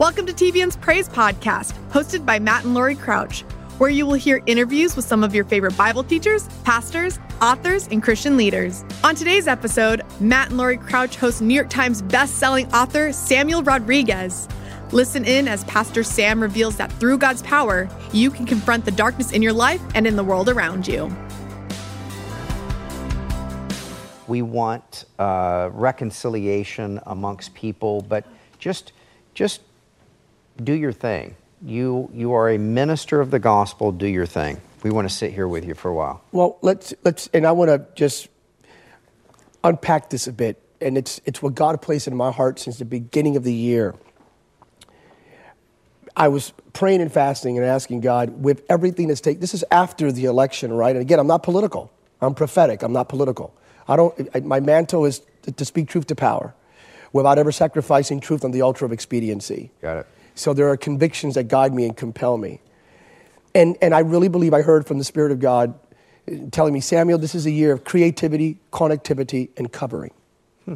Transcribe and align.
Welcome 0.00 0.26
to 0.26 0.32
TBN's 0.32 0.76
Praise 0.76 1.08
Podcast, 1.08 1.72
hosted 1.90 2.26
by 2.26 2.40
Matt 2.40 2.64
and 2.64 2.74
Lori 2.74 2.96
Crouch, 2.96 3.42
where 3.78 3.90
you 3.90 4.06
will 4.06 4.14
hear 4.14 4.42
interviews 4.44 4.96
with 4.96 5.04
some 5.04 5.22
of 5.22 5.36
your 5.36 5.44
favorite 5.44 5.76
Bible 5.76 6.02
teachers, 6.02 6.48
pastors, 6.64 7.20
authors, 7.40 7.86
and 7.86 8.02
Christian 8.02 8.36
leaders. 8.36 8.84
On 9.04 9.14
today's 9.14 9.46
episode, 9.46 10.02
Matt 10.18 10.48
and 10.48 10.58
Lori 10.58 10.78
Crouch 10.78 11.14
host 11.14 11.40
New 11.40 11.54
York 11.54 11.70
Times 11.70 12.02
best-selling 12.02 12.66
author 12.74 13.12
Samuel 13.12 13.62
Rodriguez. 13.62 14.48
Listen 14.90 15.24
in 15.24 15.46
as 15.46 15.62
Pastor 15.62 16.02
Sam 16.02 16.42
reveals 16.42 16.76
that 16.76 16.92
through 16.94 17.18
God's 17.18 17.42
power, 17.42 17.88
you 18.12 18.32
can 18.32 18.46
confront 18.46 18.84
the 18.84 18.90
darkness 18.90 19.30
in 19.30 19.42
your 19.42 19.52
life 19.52 19.80
and 19.94 20.08
in 20.08 20.16
the 20.16 20.24
world 20.24 20.48
around 20.48 20.88
you. 20.88 21.08
We 24.26 24.42
want 24.42 25.04
uh, 25.20 25.70
reconciliation 25.72 26.98
amongst 27.06 27.54
people, 27.54 28.02
but 28.02 28.26
just, 28.58 28.92
just 29.34 29.60
do 30.62 30.72
your 30.72 30.92
thing. 30.92 31.36
You, 31.62 32.10
you 32.12 32.34
are 32.34 32.50
a 32.50 32.58
minister 32.58 33.20
of 33.20 33.30
the 33.30 33.38
gospel, 33.38 33.90
do 33.92 34.06
your 34.06 34.26
thing. 34.26 34.60
We 34.82 34.90
want 34.90 35.08
to 35.08 35.14
sit 35.14 35.32
here 35.32 35.48
with 35.48 35.64
you 35.64 35.74
for 35.74 35.88
a 35.88 35.94
while. 35.94 36.22
Well, 36.30 36.58
let's 36.60 36.92
let's, 37.04 37.28
and 37.32 37.46
I 37.46 37.52
want 37.52 37.70
to 37.70 37.86
just 37.94 38.28
unpack 39.62 40.10
this 40.10 40.26
a 40.26 40.32
bit, 40.32 40.60
and 40.78 40.98
it's 40.98 41.22
it's 41.24 41.40
what 41.40 41.54
God 41.54 41.80
placed 41.80 42.06
in 42.06 42.14
my 42.14 42.30
heart 42.30 42.58
since 42.58 42.78
the 42.78 42.84
beginning 42.84 43.36
of 43.36 43.44
the 43.44 43.52
year. 43.54 43.94
I 46.14 46.28
was 46.28 46.52
praying 46.74 47.00
and 47.00 47.10
fasting 47.10 47.56
and 47.56 47.66
asking 47.66 48.02
God 48.02 48.42
with 48.42 48.62
everything 48.68 49.08
that's 49.08 49.22
taken. 49.22 49.40
This 49.40 49.54
is 49.54 49.64
after 49.70 50.12
the 50.12 50.26
election, 50.26 50.70
right? 50.70 50.94
And 50.94 51.00
again, 51.00 51.18
I'm 51.18 51.26
not 51.26 51.42
political. 51.42 51.90
I'm 52.20 52.34
prophetic. 52.34 52.82
I'm 52.82 52.92
not 52.92 53.08
political. 53.08 53.54
I 53.88 53.96
don't. 53.96 54.28
I, 54.34 54.40
my 54.40 54.60
mantle 54.60 55.06
is 55.06 55.22
to, 55.42 55.52
to 55.52 55.64
speak 55.64 55.88
truth 55.88 56.08
to 56.08 56.14
power, 56.14 56.54
without 57.14 57.38
ever 57.38 57.52
sacrificing 57.52 58.20
truth 58.20 58.44
on 58.44 58.50
the 58.50 58.60
altar 58.60 58.84
of 58.84 58.92
expediency. 58.92 59.70
Got 59.80 59.96
it. 59.96 60.06
So 60.34 60.52
there 60.52 60.68
are 60.68 60.76
convictions 60.76 61.34
that 61.34 61.48
guide 61.48 61.72
me 61.72 61.84
and 61.84 61.96
compel 61.96 62.36
me. 62.36 62.60
And, 63.54 63.76
and 63.80 63.94
I 63.94 64.00
really 64.00 64.28
believe 64.28 64.52
I 64.52 64.62
heard 64.62 64.86
from 64.86 64.98
the 64.98 65.04
Spirit 65.04 65.30
of 65.30 65.38
God 65.38 65.74
uh, 66.30 66.34
telling 66.50 66.74
me, 66.74 66.80
Samuel, 66.80 67.18
this 67.18 67.34
is 67.34 67.46
a 67.46 67.50
year 67.50 67.72
of 67.72 67.84
creativity, 67.84 68.58
connectivity, 68.72 69.50
and 69.56 69.72
covering. 69.72 70.12
Hmm. 70.64 70.74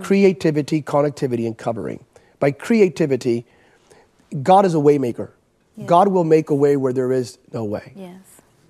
Creativity, 0.00 0.82
connectivity, 0.82 1.46
and 1.46 1.56
covering. 1.56 2.04
By 2.40 2.50
creativity, 2.50 3.46
God 4.42 4.66
is 4.66 4.74
a 4.74 4.78
waymaker. 4.78 5.30
Yes. 5.76 5.88
God 5.88 6.08
will 6.08 6.24
make 6.24 6.50
a 6.50 6.54
way 6.54 6.76
where 6.76 6.92
there 6.92 7.12
is 7.12 7.38
no 7.52 7.64
way. 7.64 7.92
Yes. 7.94 8.20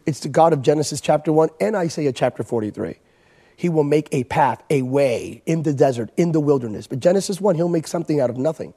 It's 0.05 0.20
the 0.20 0.28
God 0.28 0.53
of 0.53 0.60
Genesis 0.60 1.00
chapter 1.00 1.33
1 1.33 1.48
and 1.60 1.75
Isaiah 1.75 2.12
chapter 2.12 2.42
43. 2.42 2.97
He 3.56 3.69
will 3.70 3.84
make 3.84 4.08
a 4.12 4.25
path, 4.25 4.62
a 4.69 4.83
way 4.83 5.42
in 5.47 5.62
the 5.62 5.72
desert, 5.72 6.10
in 6.16 6.33
the 6.33 6.41
wilderness. 6.41 6.86
But 6.86 7.00
Genesis 7.00 7.41
1, 7.41 7.55
he'll 7.55 7.69
make 7.69 7.86
something 7.86 8.20
out 8.20 8.28
of 8.28 8.36
nothing 8.36 8.75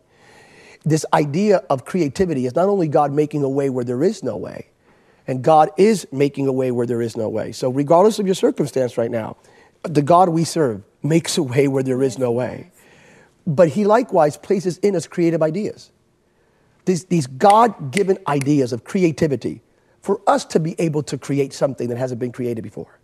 this 0.83 1.05
idea 1.13 1.57
of 1.69 1.85
creativity 1.85 2.45
is 2.45 2.55
not 2.55 2.67
only 2.69 2.87
God 2.87 3.11
making 3.11 3.43
a 3.43 3.49
way 3.49 3.69
where 3.69 3.83
there 3.83 4.03
is 4.03 4.23
no 4.23 4.37
way, 4.37 4.67
and 5.27 5.43
God 5.43 5.69
is 5.77 6.07
making 6.11 6.47
a 6.47 6.51
way 6.51 6.71
where 6.71 6.87
there 6.87 7.01
is 7.01 7.15
no 7.15 7.29
way. 7.29 7.51
So, 7.51 7.69
regardless 7.69 8.19
of 8.19 8.25
your 8.25 8.35
circumstance 8.35 8.97
right 8.97 9.11
now, 9.11 9.37
the 9.83 10.01
God 10.01 10.29
we 10.29 10.43
serve 10.43 10.81
makes 11.03 11.37
a 11.37 11.43
way 11.43 11.67
where 11.67 11.83
there 11.83 12.01
is 12.01 12.17
no 12.17 12.31
way. 12.31 12.71
But 13.45 13.69
He 13.69 13.85
likewise 13.85 14.37
places 14.37 14.77
in 14.79 14.95
us 14.95 15.07
creative 15.07 15.41
ideas. 15.41 15.91
These, 16.85 17.05
these 17.05 17.27
God 17.27 17.91
given 17.91 18.17
ideas 18.27 18.73
of 18.73 18.83
creativity 18.83 19.61
for 20.01 20.21
us 20.25 20.45
to 20.45 20.59
be 20.59 20.75
able 20.79 21.03
to 21.03 21.17
create 21.17 21.53
something 21.53 21.89
that 21.89 21.97
hasn't 21.97 22.19
been 22.19 22.31
created 22.31 22.63
before. 22.63 22.99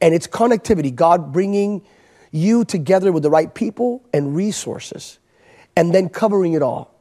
And 0.00 0.14
it's 0.14 0.26
connectivity, 0.26 0.92
God 0.92 1.32
bringing 1.32 1.82
you 2.32 2.64
together 2.64 3.12
with 3.12 3.22
the 3.22 3.30
right 3.30 3.54
people 3.54 4.02
and 4.12 4.34
resources, 4.34 5.18
and 5.76 5.94
then 5.94 6.08
covering 6.08 6.54
it 6.54 6.62
all 6.62 6.91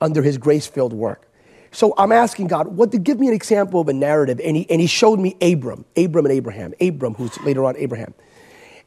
under 0.00 0.22
his 0.22 0.38
grace 0.38 0.66
filled 0.66 0.92
work. 0.92 1.28
So 1.70 1.94
I'm 1.98 2.12
asking 2.12 2.46
God, 2.46 2.68
what 2.68 2.92
to 2.92 2.98
give 2.98 3.20
me 3.20 3.28
an 3.28 3.34
example 3.34 3.80
of 3.80 3.88
a 3.88 3.92
narrative. 3.92 4.40
And 4.42 4.56
he, 4.56 4.70
and 4.70 4.80
he 4.80 4.86
showed 4.86 5.18
me 5.18 5.36
Abram, 5.42 5.84
Abram 5.96 6.26
and 6.26 6.34
Abraham, 6.34 6.74
Abram, 6.80 7.14
who's 7.14 7.38
later 7.42 7.64
on 7.64 7.76
Abraham. 7.76 8.14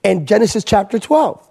And 0.03 0.27
Genesis 0.27 0.63
chapter 0.63 0.97
12. 0.97 1.47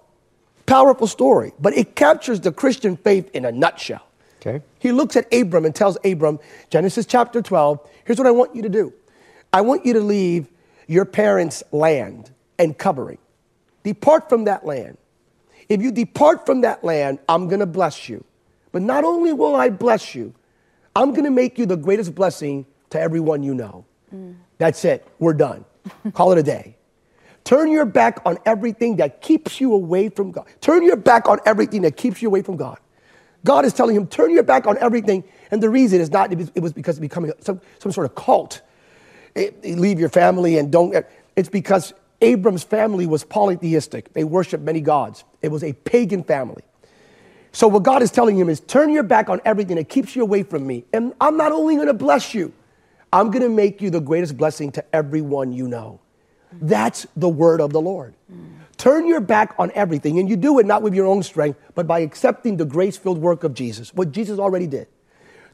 Powerful 0.65 1.07
story, 1.07 1.53
but 1.59 1.75
it 1.75 1.95
captures 1.95 2.39
the 2.41 2.51
Christian 2.51 2.95
faith 2.97 3.29
in 3.33 3.45
a 3.45 3.51
nutshell. 3.51 4.05
Okay. 4.41 4.63
He 4.79 4.91
looks 4.91 5.15
at 5.15 5.31
Abram 5.33 5.65
and 5.65 5.75
tells 5.75 5.97
Abram, 6.03 6.39
Genesis 6.69 7.05
chapter 7.05 7.41
12, 7.41 7.79
here's 8.05 8.17
what 8.17 8.27
I 8.27 8.31
want 8.31 8.55
you 8.55 8.61
to 8.63 8.69
do. 8.69 8.93
I 9.53 9.61
want 9.61 9.85
you 9.85 9.93
to 9.93 9.99
leave 9.99 10.47
your 10.87 11.05
parents' 11.05 11.63
land 11.71 12.31
and 12.57 12.77
covering. 12.77 13.17
Depart 13.83 14.29
from 14.29 14.45
that 14.45 14.65
land. 14.65 14.97
If 15.69 15.81
you 15.81 15.91
depart 15.91 16.45
from 16.45 16.61
that 16.61 16.83
land, 16.83 17.19
I'm 17.29 17.47
going 17.47 17.59
to 17.59 17.65
bless 17.65 18.09
you. 18.09 18.23
But 18.71 18.81
not 18.81 19.03
only 19.03 19.33
will 19.33 19.55
I 19.55 19.69
bless 19.69 20.15
you, 20.15 20.33
I'm 20.95 21.11
going 21.11 21.23
to 21.23 21.31
make 21.31 21.57
you 21.57 21.65
the 21.65 21.77
greatest 21.77 22.15
blessing 22.15 22.65
to 22.89 22.99
everyone 22.99 23.43
you 23.43 23.53
know. 23.53 23.85
Mm. 24.13 24.35
That's 24.57 24.83
it. 24.85 25.07
We're 25.19 25.33
done. 25.33 25.65
Call 26.13 26.31
it 26.31 26.37
a 26.37 26.43
day. 26.43 26.77
Turn 27.43 27.71
your 27.71 27.85
back 27.85 28.21
on 28.25 28.37
everything 28.45 28.97
that 28.97 29.21
keeps 29.21 29.59
you 29.59 29.73
away 29.73 30.09
from 30.09 30.31
God. 30.31 30.47
Turn 30.61 30.83
your 30.83 30.95
back 30.95 31.27
on 31.27 31.39
everything 31.45 31.81
that 31.81 31.97
keeps 31.97 32.21
you 32.21 32.27
away 32.27 32.41
from 32.43 32.55
God. 32.55 32.77
God 33.43 33.65
is 33.65 33.73
telling 33.73 33.95
him, 33.95 34.05
turn 34.05 34.31
your 34.31 34.43
back 34.43 34.67
on 34.67 34.77
everything. 34.77 35.23
And 35.49 35.63
the 35.63 35.69
reason 35.69 35.99
is 35.99 36.11
not, 36.11 36.31
it 36.31 36.61
was 36.61 36.73
because 36.73 36.97
of 36.97 37.01
becoming 37.01 37.31
some, 37.39 37.59
some 37.79 37.91
sort 37.91 38.05
of 38.05 38.15
cult. 38.15 38.61
It, 39.33 39.57
it 39.63 39.79
leave 39.79 39.99
your 39.99 40.09
family 40.09 40.57
and 40.57 40.71
don't. 40.71 40.93
Eh, 40.93 41.01
it's 41.35 41.49
because 41.49 41.93
Abram's 42.21 42.63
family 42.63 43.07
was 43.07 43.23
polytheistic. 43.23 44.13
They 44.13 44.23
worshiped 44.23 44.63
many 44.63 44.81
gods. 44.81 45.23
It 45.41 45.49
was 45.49 45.63
a 45.63 45.73
pagan 45.73 46.23
family. 46.23 46.63
So, 47.53 47.67
what 47.67 47.83
God 47.83 48.01
is 48.01 48.11
telling 48.11 48.37
him 48.37 48.49
is 48.49 48.61
turn 48.61 48.91
your 48.91 49.03
back 49.03 49.29
on 49.29 49.41
everything 49.43 49.75
that 49.75 49.89
keeps 49.89 50.15
you 50.15 50.21
away 50.21 50.43
from 50.43 50.65
me. 50.65 50.85
And 50.93 51.13
I'm 51.19 51.35
not 51.37 51.51
only 51.51 51.75
going 51.75 51.87
to 51.87 51.93
bless 51.93 52.33
you, 52.33 52.53
I'm 53.11 53.29
going 53.29 53.43
to 53.43 53.49
make 53.49 53.81
you 53.81 53.89
the 53.89 53.99
greatest 53.99 54.37
blessing 54.37 54.71
to 54.73 54.95
everyone 54.95 55.51
you 55.51 55.67
know. 55.67 55.99
That's 56.53 57.07
the 57.15 57.29
word 57.29 57.61
of 57.61 57.73
the 57.73 57.81
Lord. 57.81 58.13
Turn 58.77 59.05
your 59.05 59.21
back 59.21 59.53
on 59.59 59.71
everything, 59.75 60.17
and 60.19 60.29
you 60.29 60.35
do 60.35 60.59
it 60.59 60.65
not 60.65 60.81
with 60.81 60.93
your 60.93 61.05
own 61.05 61.23
strength, 61.23 61.59
but 61.75 61.87
by 61.87 61.99
accepting 61.99 62.57
the 62.57 62.65
grace 62.65 62.97
filled 62.97 63.19
work 63.19 63.43
of 63.43 63.53
Jesus, 63.53 63.93
what 63.93 64.11
Jesus 64.11 64.39
already 64.39 64.67
did. 64.67 64.87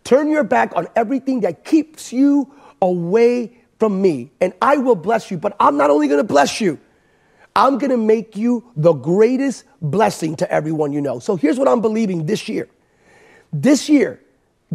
Turn 0.04 0.30
your 0.30 0.44
back 0.44 0.72
on 0.76 0.88
everything 0.96 1.42
that 1.42 1.66
keeps 1.66 2.14
you 2.14 2.52
away 2.82 3.58
from 3.80 4.02
me, 4.02 4.32
and 4.40 4.54
I 4.62 4.78
will 4.78 4.96
bless 4.96 5.30
you. 5.30 5.38
But 5.38 5.56
I'm 5.60 5.78
not 5.78 5.90
only 5.90 6.08
going 6.08 6.20
to 6.20 6.24
bless 6.24 6.62
you, 6.62 6.80
I'm 7.58 7.80
going 7.80 7.90
to 7.90 7.98
make 7.98 8.38
you 8.38 8.64
the 8.76 8.94
greatest 8.94 9.64
blessing 9.82 10.36
to 10.36 10.52
everyone 10.52 10.94
you 10.94 11.02
know. 11.02 11.18
So 11.18 11.36
here's 11.36 11.58
what 11.58 11.68
I'm 11.68 11.82
believing 11.82 12.28
this 12.28 12.48
year. 12.48 12.70
This 13.52 13.90
year, 13.90 14.22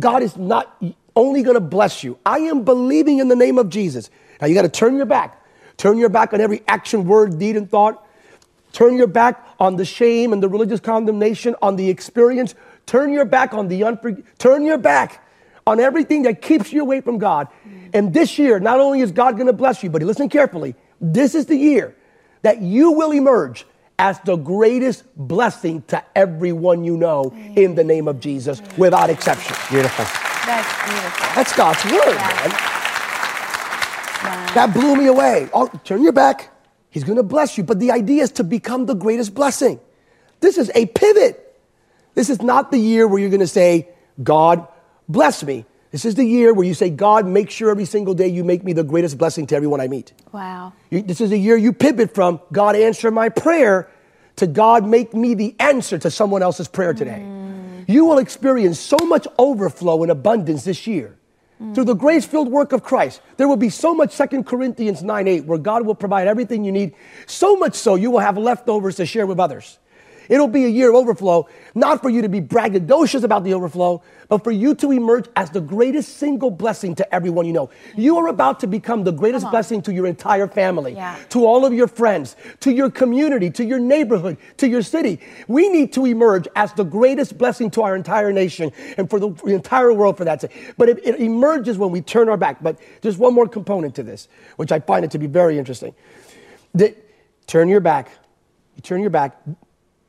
God 0.00 0.20
is 0.24 0.36
not 0.36 0.82
only 1.14 1.44
going 1.44 1.54
to 1.54 1.60
bless 1.60 2.02
you. 2.02 2.18
I 2.26 2.38
am 2.38 2.64
believing 2.64 3.20
in 3.20 3.28
the 3.28 3.36
name 3.36 3.56
of 3.56 3.68
Jesus. 3.68 4.10
Now 4.40 4.48
you 4.48 4.54
got 4.56 4.62
to 4.62 4.68
turn 4.68 4.96
your 4.96 5.06
back. 5.06 5.40
Turn 5.76 5.96
your 5.96 6.08
back 6.08 6.32
on 6.32 6.40
every 6.40 6.62
action, 6.66 7.06
word, 7.06 7.38
deed, 7.38 7.56
and 7.56 7.70
thought. 7.70 8.04
Turn 8.72 8.96
your 8.96 9.06
back 9.06 9.46
on 9.60 9.76
the 9.76 9.84
shame 9.84 10.32
and 10.32 10.42
the 10.42 10.48
religious 10.48 10.80
condemnation, 10.80 11.54
on 11.62 11.76
the 11.76 11.88
experience. 11.88 12.56
Turn 12.86 13.12
your 13.12 13.24
back 13.24 13.54
on 13.54 13.68
the 13.68 13.82
unforg. 13.82 14.24
Turn 14.38 14.64
your 14.64 14.78
back 14.78 15.24
on 15.68 15.78
everything 15.78 16.24
that 16.24 16.42
keeps 16.42 16.72
you 16.72 16.82
away 16.82 17.00
from 17.00 17.18
God. 17.18 17.46
And 17.92 18.12
this 18.12 18.40
year, 18.40 18.58
not 18.58 18.80
only 18.80 19.02
is 19.02 19.12
God 19.12 19.36
going 19.36 19.46
to 19.46 19.52
bless 19.52 19.84
you, 19.84 19.90
but 19.90 20.02
listen 20.02 20.28
carefully. 20.28 20.74
This 21.00 21.36
is 21.36 21.46
the 21.46 21.56
year 21.56 21.94
that 22.42 22.60
you 22.60 22.92
will 22.92 23.12
emerge 23.12 23.64
as 23.98 24.18
the 24.20 24.36
greatest 24.36 25.04
blessing 25.16 25.82
to 25.88 26.02
everyone 26.16 26.84
you 26.84 26.96
know 26.96 27.32
in 27.56 27.74
the 27.74 27.84
name 27.84 28.08
of 28.08 28.20
Jesus 28.20 28.60
without 28.76 29.10
exception. 29.10 29.54
Beautiful. 29.70 30.04
That's 30.46 30.90
beautiful. 30.90 31.26
That's 31.34 31.56
God's 31.56 31.84
word, 31.84 32.14
Yeah. 32.14 32.48
man. 32.48 32.50
Wow. 34.24 34.54
That 34.54 34.70
blew 34.74 34.96
me 34.96 35.06
away. 35.06 35.48
Oh, 35.52 35.68
turn 35.84 36.02
your 36.02 36.12
back. 36.12 36.50
He's 36.90 37.04
going 37.04 37.16
to 37.16 37.22
bless 37.22 37.56
you. 37.56 37.64
But 37.64 37.78
the 37.80 37.90
idea 37.90 38.22
is 38.22 38.32
to 38.32 38.44
become 38.44 38.86
the 38.86 38.94
greatest 38.94 39.34
blessing. 39.34 39.80
This 40.40 40.58
is 40.58 40.70
a 40.74 40.86
pivot. 40.86 41.38
This 42.14 42.28
is 42.28 42.42
not 42.42 42.70
the 42.70 42.78
year 42.78 43.06
where 43.08 43.20
you're 43.20 43.30
going 43.30 43.40
to 43.40 43.46
say, 43.46 43.88
God, 44.22 44.66
bless 45.08 45.42
me. 45.42 45.64
This 45.92 46.06
is 46.06 46.14
the 46.14 46.24
year 46.24 46.54
where 46.54 46.66
you 46.66 46.72
say, 46.72 46.88
God, 46.88 47.26
make 47.26 47.50
sure 47.50 47.70
every 47.70 47.84
single 47.84 48.14
day 48.14 48.26
you 48.26 48.44
make 48.44 48.64
me 48.64 48.72
the 48.72 48.82
greatest 48.82 49.18
blessing 49.18 49.46
to 49.48 49.54
everyone 49.54 49.78
I 49.78 49.88
meet. 49.88 50.14
Wow. 50.32 50.72
You, 50.88 51.02
this 51.02 51.20
is 51.20 51.28
the 51.28 51.38
year 51.38 51.54
you 51.54 51.74
pivot 51.74 52.14
from 52.14 52.40
God 52.50 52.74
answer 52.76 53.10
my 53.10 53.28
prayer 53.28 53.90
to 54.36 54.46
God 54.46 54.86
make 54.86 55.12
me 55.12 55.34
the 55.34 55.54
answer 55.60 55.98
to 55.98 56.10
someone 56.10 56.42
else's 56.42 56.66
prayer 56.66 56.94
today. 56.94 57.22
Mm. 57.22 57.84
You 57.86 58.06
will 58.06 58.16
experience 58.18 58.80
so 58.80 58.96
much 59.04 59.26
overflow 59.38 60.02
and 60.02 60.10
abundance 60.10 60.64
this 60.64 60.86
year. 60.86 61.18
Mm. 61.62 61.74
Through 61.74 61.84
the 61.84 61.94
grace 61.94 62.24
filled 62.24 62.48
work 62.48 62.72
of 62.72 62.82
Christ, 62.82 63.20
there 63.36 63.46
will 63.46 63.58
be 63.58 63.68
so 63.68 63.94
much 63.94 64.16
2 64.16 64.44
Corinthians 64.44 65.02
9 65.02 65.28
8, 65.28 65.44
where 65.44 65.58
God 65.58 65.84
will 65.84 65.94
provide 65.94 66.26
everything 66.26 66.64
you 66.64 66.72
need, 66.72 66.94
so 67.26 67.56
much 67.56 67.74
so 67.74 67.96
you 67.96 68.10
will 68.10 68.20
have 68.20 68.38
leftovers 68.38 68.96
to 68.96 69.04
share 69.04 69.26
with 69.26 69.38
others. 69.38 69.78
It'll 70.28 70.48
be 70.48 70.64
a 70.64 70.68
year 70.68 70.90
of 70.90 70.96
overflow, 70.96 71.48
not 71.74 72.02
for 72.02 72.10
you 72.10 72.22
to 72.22 72.28
be 72.28 72.40
braggadocious 72.40 73.22
about 73.22 73.44
the 73.44 73.54
overflow, 73.54 74.02
but 74.28 74.44
for 74.44 74.50
you 74.50 74.74
to 74.76 74.90
emerge 74.92 75.26
as 75.36 75.50
the 75.50 75.60
greatest 75.60 76.16
single 76.16 76.50
blessing 76.50 76.94
to 76.94 77.14
everyone 77.14 77.44
you 77.46 77.52
know. 77.52 77.70
You 77.96 78.16
are 78.18 78.28
about 78.28 78.60
to 78.60 78.66
become 78.66 79.04
the 79.04 79.12
greatest 79.12 79.50
blessing 79.50 79.82
to 79.82 79.92
your 79.92 80.06
entire 80.06 80.46
family, 80.48 80.94
Yeah. 80.94 81.16
to 81.30 81.44
all 81.44 81.66
of 81.66 81.74
your 81.74 81.86
friends, 81.86 82.36
to 82.60 82.72
your 82.72 82.90
community, 82.90 83.50
to 83.50 83.64
your 83.64 83.78
neighborhood, 83.78 84.38
to 84.58 84.68
your 84.68 84.82
city. 84.82 85.20
We 85.48 85.68
need 85.68 85.92
to 85.94 86.06
emerge 86.06 86.48
as 86.56 86.72
the 86.72 86.84
greatest 86.84 87.36
blessing 87.36 87.70
to 87.72 87.82
our 87.82 87.94
entire 87.94 88.32
nation 88.32 88.72
and 88.96 89.10
for 89.10 89.20
the 89.20 89.28
entire 89.46 89.92
world 89.92 90.16
for 90.16 90.24
that 90.24 90.40
sake. 90.40 90.74
But 90.78 90.88
it, 90.88 91.06
it 91.06 91.20
emerges 91.20 91.76
when 91.76 91.90
we 91.90 92.00
turn 92.00 92.28
our 92.28 92.36
back. 92.38 92.62
But 92.62 92.78
there's 93.02 93.18
one 93.18 93.34
more 93.34 93.48
component 93.48 93.94
to 93.96 94.02
this, 94.02 94.28
which 94.56 94.72
I 94.72 94.80
find 94.80 95.04
it 95.04 95.10
to 95.10 95.18
be 95.18 95.26
very 95.26 95.58
interesting. 95.58 95.94
That 96.74 96.96
turn 97.46 97.68
your 97.68 97.80
back, 97.80 98.10
you 98.76 98.82
turn 98.82 99.00
your 99.02 99.10
back, 99.10 99.36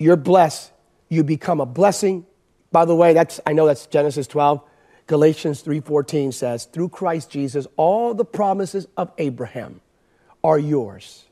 you're 0.03 0.17
blessed, 0.17 0.71
you 1.09 1.23
become 1.23 1.61
a 1.61 1.65
blessing. 1.65 2.25
By 2.71 2.85
the 2.85 2.95
way, 2.95 3.13
that's 3.13 3.39
I 3.45 3.53
know 3.53 3.65
that's 3.65 3.85
Genesis 3.87 4.27
12. 4.27 4.61
Galatians 5.07 5.61
3:14 5.61 6.31
says, 6.31 6.65
"Through 6.65 6.89
Christ 6.89 7.29
Jesus, 7.29 7.67
all 7.77 8.13
the 8.13 8.25
promises 8.25 8.87
of 8.97 9.11
Abraham 9.17 9.81
are 10.43 10.57
yours, 10.57 11.25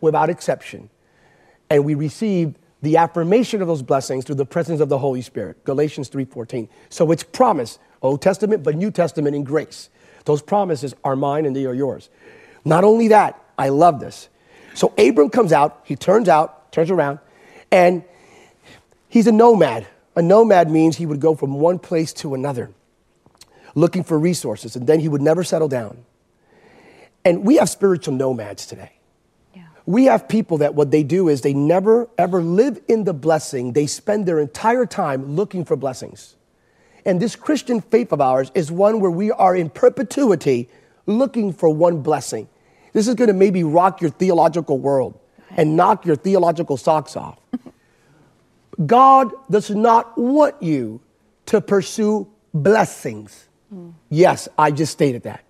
without 0.00 0.30
exception." 0.30 0.90
And 1.70 1.84
we 1.84 1.94
receive 1.94 2.54
the 2.82 2.96
affirmation 2.96 3.62
of 3.62 3.68
those 3.68 3.82
blessings 3.82 4.24
through 4.24 4.34
the 4.36 4.46
presence 4.46 4.80
of 4.80 4.88
the 4.88 4.98
Holy 4.98 5.22
Spirit. 5.22 5.64
Galatians 5.64 6.08
3:14. 6.08 6.68
So 6.88 7.10
it's 7.10 7.22
promise, 7.24 7.78
Old 8.02 8.22
Testament, 8.22 8.62
but 8.62 8.76
New 8.76 8.90
Testament 8.90 9.34
in 9.34 9.44
grace. 9.44 9.88
Those 10.24 10.42
promises 10.42 10.94
are 11.04 11.16
mine 11.16 11.46
and 11.46 11.54
they 11.54 11.66
are 11.66 11.74
yours. 11.74 12.10
Not 12.64 12.84
only 12.84 13.08
that, 13.08 13.42
I 13.58 13.68
love 13.70 14.00
this. 14.00 14.28
So 14.74 14.92
Abram 14.98 15.30
comes 15.30 15.52
out, 15.52 15.80
he 15.84 15.96
turns 15.96 16.28
out, 16.28 16.72
turns 16.72 16.90
around, 16.90 17.18
and 17.74 18.04
he's 19.08 19.26
a 19.26 19.32
nomad. 19.32 19.88
A 20.14 20.22
nomad 20.22 20.70
means 20.70 20.96
he 20.96 21.06
would 21.06 21.18
go 21.18 21.34
from 21.34 21.54
one 21.54 21.80
place 21.80 22.12
to 22.12 22.34
another, 22.34 22.70
looking 23.74 24.04
for 24.04 24.16
resources, 24.16 24.76
and 24.76 24.86
then 24.86 25.00
he 25.00 25.08
would 25.08 25.20
never 25.20 25.42
settle 25.42 25.66
down. 25.66 26.04
And 27.24 27.44
we 27.44 27.56
have 27.56 27.68
spiritual 27.68 28.14
nomads 28.14 28.64
today. 28.64 28.92
We 29.86 30.04
have 30.04 30.28
people 30.28 30.58
that 30.58 30.74
what 30.74 30.92
they 30.92 31.02
do 31.02 31.28
is 31.28 31.40
they 31.40 31.52
never 31.52 32.08
ever 32.16 32.40
live 32.40 32.80
in 32.88 33.04
the 33.04 33.12
blessing. 33.12 33.72
They 33.72 33.86
spend 33.86 34.24
their 34.24 34.38
entire 34.38 34.86
time 34.86 35.34
looking 35.34 35.64
for 35.64 35.76
blessings. 35.76 36.36
And 37.04 37.20
this 37.20 37.36
Christian 37.36 37.80
faith 37.82 38.12
of 38.12 38.20
ours 38.20 38.50
is 38.54 38.70
one 38.70 39.00
where 39.00 39.10
we 39.10 39.30
are 39.30 39.54
in 39.54 39.68
perpetuity 39.68 40.70
looking 41.06 41.52
for 41.52 41.68
one 41.68 42.00
blessing. 42.00 42.48
This 42.94 43.08
is 43.08 43.14
going 43.14 43.28
to 43.28 43.34
maybe 43.34 43.62
rock 43.62 44.00
your 44.00 44.10
theological 44.10 44.78
world 44.78 45.18
and 45.56 45.76
knock 45.76 46.04
your 46.06 46.16
theological 46.16 46.76
socks 46.76 47.16
off. 47.16 47.38
God 48.84 49.32
does 49.50 49.70
not 49.70 50.18
want 50.18 50.62
you 50.62 51.00
to 51.46 51.60
pursue 51.60 52.28
blessings. 52.52 53.48
Yes, 54.08 54.48
I 54.56 54.70
just 54.70 54.92
stated 54.92 55.24
that. 55.24 55.44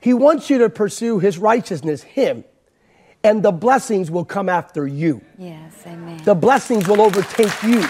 he 0.00 0.12
wants 0.14 0.50
you 0.50 0.58
to 0.58 0.68
pursue 0.68 1.18
his 1.18 1.38
righteousness, 1.38 2.02
him, 2.02 2.44
and 3.24 3.42
the 3.42 3.52
blessings 3.52 4.10
will 4.10 4.24
come 4.24 4.48
after 4.48 4.86
you. 4.86 5.22
Yes, 5.38 5.72
amen. 5.86 6.22
The 6.24 6.34
blessings 6.34 6.86
will 6.86 7.00
overtake 7.00 7.62
you. 7.62 7.84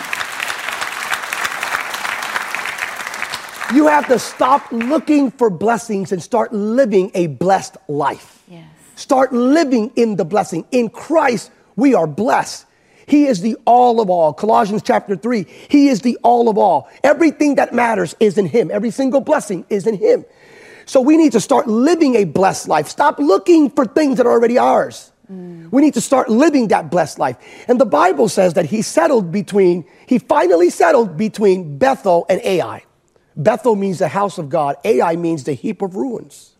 You 3.74 3.86
have 3.86 4.06
to 4.08 4.18
stop 4.18 4.72
looking 4.72 5.30
for 5.30 5.50
blessings 5.50 6.10
and 6.12 6.22
start 6.22 6.54
living 6.54 7.10
a 7.14 7.26
blessed 7.26 7.76
life. 7.86 8.42
Yes. 8.48 8.64
Start 8.98 9.32
living 9.32 9.92
in 9.94 10.16
the 10.16 10.24
blessing. 10.24 10.66
In 10.72 10.90
Christ, 10.90 11.52
we 11.76 11.94
are 11.94 12.08
blessed. 12.08 12.66
He 13.06 13.26
is 13.26 13.40
the 13.42 13.56
all 13.64 14.00
of 14.00 14.10
all. 14.10 14.32
Colossians 14.32 14.82
chapter 14.82 15.14
3. 15.14 15.46
He 15.68 15.86
is 15.86 16.00
the 16.00 16.18
all 16.24 16.48
of 16.48 16.58
all. 16.58 16.88
Everything 17.04 17.54
that 17.54 17.72
matters 17.72 18.16
is 18.18 18.36
in 18.36 18.46
Him. 18.46 18.72
Every 18.72 18.90
single 18.90 19.20
blessing 19.20 19.64
is 19.70 19.86
in 19.86 19.96
Him. 19.96 20.24
So 20.84 21.00
we 21.00 21.16
need 21.16 21.30
to 21.30 21.40
start 21.40 21.68
living 21.68 22.16
a 22.16 22.24
blessed 22.24 22.66
life. 22.66 22.88
Stop 22.88 23.20
looking 23.20 23.70
for 23.70 23.86
things 23.86 24.16
that 24.16 24.26
are 24.26 24.32
already 24.32 24.58
ours. 24.58 25.12
Mm. 25.32 25.70
We 25.70 25.80
need 25.80 25.94
to 25.94 26.00
start 26.00 26.28
living 26.28 26.66
that 26.68 26.90
blessed 26.90 27.20
life. 27.20 27.36
And 27.68 27.80
the 27.80 27.86
Bible 27.86 28.28
says 28.28 28.54
that 28.54 28.64
he 28.64 28.82
settled 28.82 29.30
between, 29.30 29.84
he 30.08 30.18
finally 30.18 30.70
settled 30.70 31.16
between 31.16 31.78
Bethel 31.78 32.26
and 32.28 32.40
Ai. 32.42 32.82
Bethel 33.36 33.76
means 33.76 34.00
the 34.00 34.08
house 34.08 34.38
of 34.38 34.48
God, 34.48 34.74
Ai 34.84 35.14
means 35.14 35.44
the 35.44 35.52
heap 35.52 35.82
of 35.82 35.94
ruins. 35.94 36.56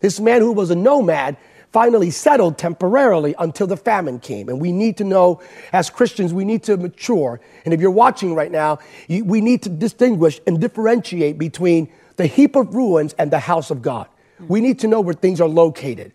This 0.00 0.20
man 0.20 0.40
who 0.40 0.52
was 0.52 0.70
a 0.70 0.76
nomad 0.76 1.36
finally 1.76 2.10
settled 2.10 2.56
temporarily 2.56 3.34
until 3.38 3.66
the 3.66 3.76
famine 3.76 4.18
came. 4.18 4.48
And 4.48 4.58
we 4.58 4.72
need 4.72 4.96
to 4.96 5.04
know, 5.04 5.42
as 5.74 5.90
Christians, 5.90 6.32
we 6.32 6.42
need 6.42 6.62
to 6.62 6.78
mature. 6.78 7.38
And 7.66 7.74
if 7.74 7.82
you're 7.82 7.90
watching 7.90 8.34
right 8.34 8.50
now, 8.50 8.78
you, 9.08 9.26
we 9.26 9.42
need 9.42 9.62
to 9.64 9.68
distinguish 9.68 10.40
and 10.46 10.58
differentiate 10.58 11.36
between 11.36 11.92
the 12.16 12.26
heap 12.26 12.56
of 12.56 12.74
ruins 12.74 13.14
and 13.18 13.30
the 13.30 13.38
house 13.38 13.70
of 13.70 13.82
God. 13.82 14.08
We 14.48 14.62
need 14.62 14.78
to 14.78 14.88
know 14.88 15.02
where 15.02 15.12
things 15.12 15.38
are 15.38 15.48
located. 15.48 16.12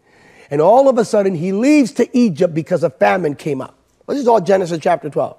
And 0.49 0.61
all 0.61 0.89
of 0.89 0.97
a 0.97 1.05
sudden, 1.05 1.35
he 1.35 1.51
leaves 1.51 1.91
to 1.91 2.09
Egypt 2.17 2.55
because 2.55 2.83
a 2.83 2.89
famine 2.89 3.35
came 3.35 3.61
up. 3.61 3.77
This 4.07 4.17
is 4.17 4.27
all 4.27 4.41
Genesis 4.41 4.79
chapter 4.81 5.11
12. 5.11 5.37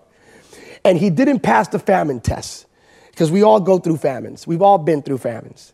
And 0.85 0.99
he 0.99 1.11
didn't 1.11 1.41
pass 1.41 1.67
the 1.67 1.81
famine 1.81 2.21
test 2.21 2.67
because 3.11 3.33
we 3.33 3.43
all 3.43 3.59
go 3.59 3.81
through 3.81 3.97
famines. 3.97 4.47
We've 4.47 4.63
all 4.63 4.79
been 4.79 5.03
through 5.03 5.19
famines. 5.19 5.73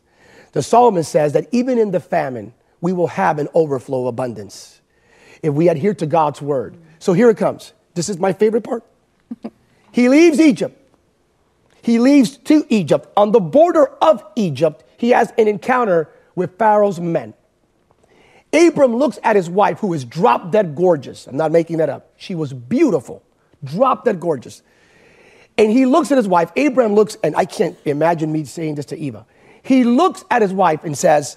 The 0.52 0.62
psalmist 0.62 1.12
says 1.12 1.34
that 1.34 1.48
even 1.52 1.76
in 1.76 1.90
the 1.90 2.00
famine, 2.00 2.54
we 2.80 2.92
will 2.92 3.08
have 3.08 3.38
an 3.38 3.48
overflow 3.54 4.02
of 4.02 4.06
abundance 4.06 4.80
if 5.42 5.52
we 5.54 5.69
adhere 5.69 5.94
to 5.94 6.06
God's 6.06 6.40
word. 6.42 6.76
So 6.98 7.12
here 7.12 7.30
it 7.30 7.36
comes. 7.36 7.72
This 7.94 8.08
is 8.08 8.19
my 8.19 8.32
favorite 8.32 8.64
part. 8.64 8.84
he 9.92 10.08
leaves 10.08 10.40
Egypt. 10.40 10.76
He 11.82 11.98
leaves 11.98 12.36
to 12.38 12.66
Egypt. 12.69 13.08
On 13.16 13.32
the 13.32 13.40
border 13.40 13.86
of 13.86 14.25
Egypt, 14.36 14.84
he 14.96 15.10
has 15.10 15.32
an 15.38 15.48
encounter 15.48 16.08
with 16.34 16.58
Pharaoh's 16.58 17.00
men. 17.00 17.34
Abram 18.52 18.96
looks 18.96 19.19
at 19.22 19.36
his 19.36 19.50
wife, 19.50 19.78
who 19.78 19.92
is 19.92 20.04
drop 20.04 20.50
dead 20.50 20.75
gorgeous. 20.75 21.26
I'm 21.26 21.36
not 21.36 21.52
making 21.52 21.78
that 21.78 21.88
up. 21.88 22.12
She 22.16 22.34
was 22.34 22.52
beautiful, 22.52 23.22
drop 23.62 24.04
dead 24.04 24.20
gorgeous. 24.20 24.62
And 25.58 25.70
he 25.70 25.86
looks 25.86 26.10
at 26.12 26.16
his 26.16 26.28
wife. 26.28 26.52
Abram 26.56 26.94
looks, 26.94 27.16
and 27.22 27.34
I 27.36 27.44
can't 27.44 27.76
imagine 27.84 28.32
me 28.32 28.44
saying 28.44 28.76
this 28.76 28.87
to 28.87 28.97
Eva. 28.97 29.26
He 29.62 29.85
looks 29.85 30.25
at 30.30 30.40
his 30.40 30.52
wife 30.52 30.85
and 30.85 30.97
says, 30.97 31.37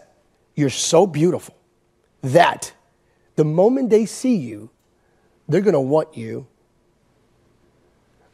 You're 0.56 0.70
so 0.70 1.08
beautiful 1.08 1.56
that 2.22 2.74
the 3.36 3.46
moment 3.46 3.90
they 3.90 4.06
see 4.06 4.36
you, 4.36 4.70
they're 5.48 5.62
going 5.62 5.74
to 5.74 5.80
want 5.80 6.16
you. 6.16 6.48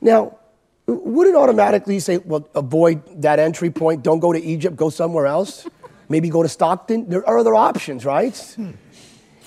Now, 0.01 0.37
wouldn't 0.85 1.35
automatically 1.35 1.99
say, 1.99 2.17
Well, 2.17 2.47
avoid 2.55 3.21
that 3.21 3.39
entry 3.39 3.69
point, 3.69 4.03
don't 4.03 4.19
go 4.19 4.31
to 4.31 4.41
Egypt, 4.41 4.75
go 4.75 4.89
somewhere 4.89 5.25
else? 5.25 5.67
Maybe 6.09 6.29
go 6.29 6.43
to 6.43 6.49
Stockton? 6.49 7.09
There 7.09 7.27
are 7.27 7.37
other 7.37 7.55
options, 7.55 8.05
right? 8.05 8.35
Hmm. 8.55 8.71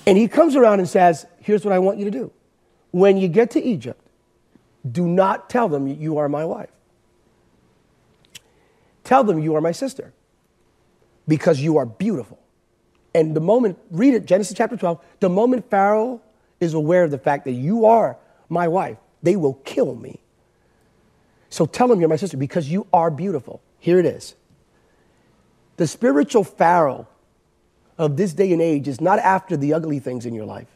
And 0.06 0.18
he 0.18 0.28
comes 0.28 0.56
around 0.56 0.80
and 0.80 0.88
says, 0.88 1.26
Here's 1.40 1.64
what 1.64 1.72
I 1.72 1.78
want 1.78 1.98
you 1.98 2.04
to 2.04 2.10
do. 2.10 2.32
When 2.90 3.16
you 3.16 3.28
get 3.28 3.52
to 3.52 3.62
Egypt, 3.62 4.00
do 4.90 5.06
not 5.06 5.48
tell 5.48 5.68
them 5.68 5.86
you 5.86 6.18
are 6.18 6.28
my 6.28 6.44
wife. 6.44 6.70
Tell 9.04 9.24
them 9.24 9.38
you 9.38 9.54
are 9.56 9.60
my 9.60 9.72
sister 9.72 10.12
because 11.28 11.60
you 11.60 11.78
are 11.78 11.86
beautiful. 11.86 12.39
And 13.14 13.34
the 13.34 13.40
moment, 13.40 13.78
read 13.90 14.14
it, 14.14 14.26
Genesis 14.26 14.56
chapter 14.56 14.76
12, 14.76 15.00
the 15.20 15.28
moment 15.28 15.68
Pharaoh 15.68 16.20
is 16.60 16.74
aware 16.74 17.04
of 17.04 17.10
the 17.10 17.18
fact 17.18 17.44
that 17.44 17.52
you 17.52 17.86
are 17.86 18.16
my 18.48 18.68
wife, 18.68 18.98
they 19.22 19.36
will 19.36 19.54
kill 19.54 19.94
me. 19.94 20.20
So 21.48 21.66
tell 21.66 21.88
them 21.88 22.00
you're 22.00 22.08
my 22.08 22.16
sister 22.16 22.36
because 22.36 22.70
you 22.70 22.86
are 22.92 23.10
beautiful. 23.10 23.60
Here 23.80 23.98
it 23.98 24.06
is. 24.06 24.34
The 25.76 25.86
spiritual 25.86 26.44
Pharaoh 26.44 27.08
of 27.98 28.16
this 28.16 28.32
day 28.32 28.52
and 28.52 28.62
age 28.62 28.86
is 28.86 29.00
not 29.00 29.18
after 29.18 29.56
the 29.56 29.74
ugly 29.74 29.98
things 29.98 30.26
in 30.26 30.34
your 30.34 30.46
life, 30.46 30.68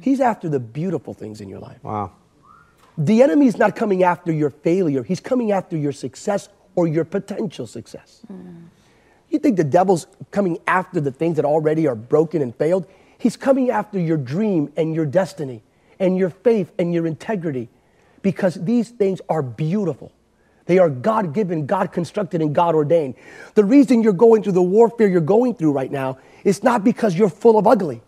he's 0.00 0.20
after 0.20 0.48
the 0.48 0.60
beautiful 0.60 1.14
things 1.14 1.40
in 1.40 1.48
your 1.48 1.60
life. 1.60 1.82
Wow. 1.82 2.12
The 2.96 3.22
enemy 3.22 3.46
is 3.46 3.56
not 3.56 3.76
coming 3.76 4.02
after 4.02 4.32
your 4.32 4.50
failure, 4.50 5.02
he's 5.02 5.20
coming 5.20 5.52
after 5.52 5.76
your 5.76 5.92
success 5.92 6.48
or 6.74 6.86
your 6.86 7.04
potential 7.04 7.66
success. 7.66 8.22
Mm. 8.32 8.66
You 9.30 9.38
think 9.38 9.56
the 9.56 9.64
devil's 9.64 10.06
coming 10.30 10.58
after 10.66 11.00
the 11.00 11.12
things 11.12 11.36
that 11.36 11.44
already 11.44 11.86
are 11.86 11.94
broken 11.94 12.42
and 12.42 12.54
failed? 12.54 12.86
He's 13.16 13.36
coming 13.36 13.70
after 13.70 13.98
your 13.98 14.16
dream 14.16 14.72
and 14.76 14.94
your 14.94 15.06
destiny 15.06 15.62
and 15.98 16.16
your 16.16 16.30
faith 16.30 16.72
and 16.78 16.92
your 16.92 17.06
integrity 17.06 17.68
because 18.22 18.54
these 18.54 18.90
things 18.90 19.20
are 19.28 19.42
beautiful. 19.42 20.12
They 20.66 20.78
are 20.78 20.90
God 20.90 21.32
given, 21.34 21.66
God 21.66 21.92
constructed, 21.92 22.40
and 22.42 22.54
God 22.54 22.74
ordained. 22.74 23.14
The 23.54 23.64
reason 23.64 24.02
you're 24.02 24.12
going 24.12 24.42
through 24.42 24.52
the 24.52 24.62
warfare 24.62 25.08
you're 25.08 25.20
going 25.20 25.54
through 25.54 25.72
right 25.72 25.90
now 25.90 26.18
is 26.44 26.62
not 26.62 26.84
because 26.84 27.14
you're 27.16 27.30
full 27.30 27.58
of 27.58 27.66
ugly, 27.66 28.02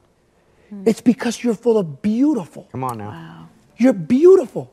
hmm. 0.69 0.83
it's 0.87 1.01
because 1.01 1.43
you're 1.43 1.55
full 1.55 1.79
of 1.79 2.03
beautiful. 2.03 2.69
Come 2.73 2.85
on 2.85 2.99
now. 2.99 3.49
You're 3.77 3.93
beautiful. 3.93 4.73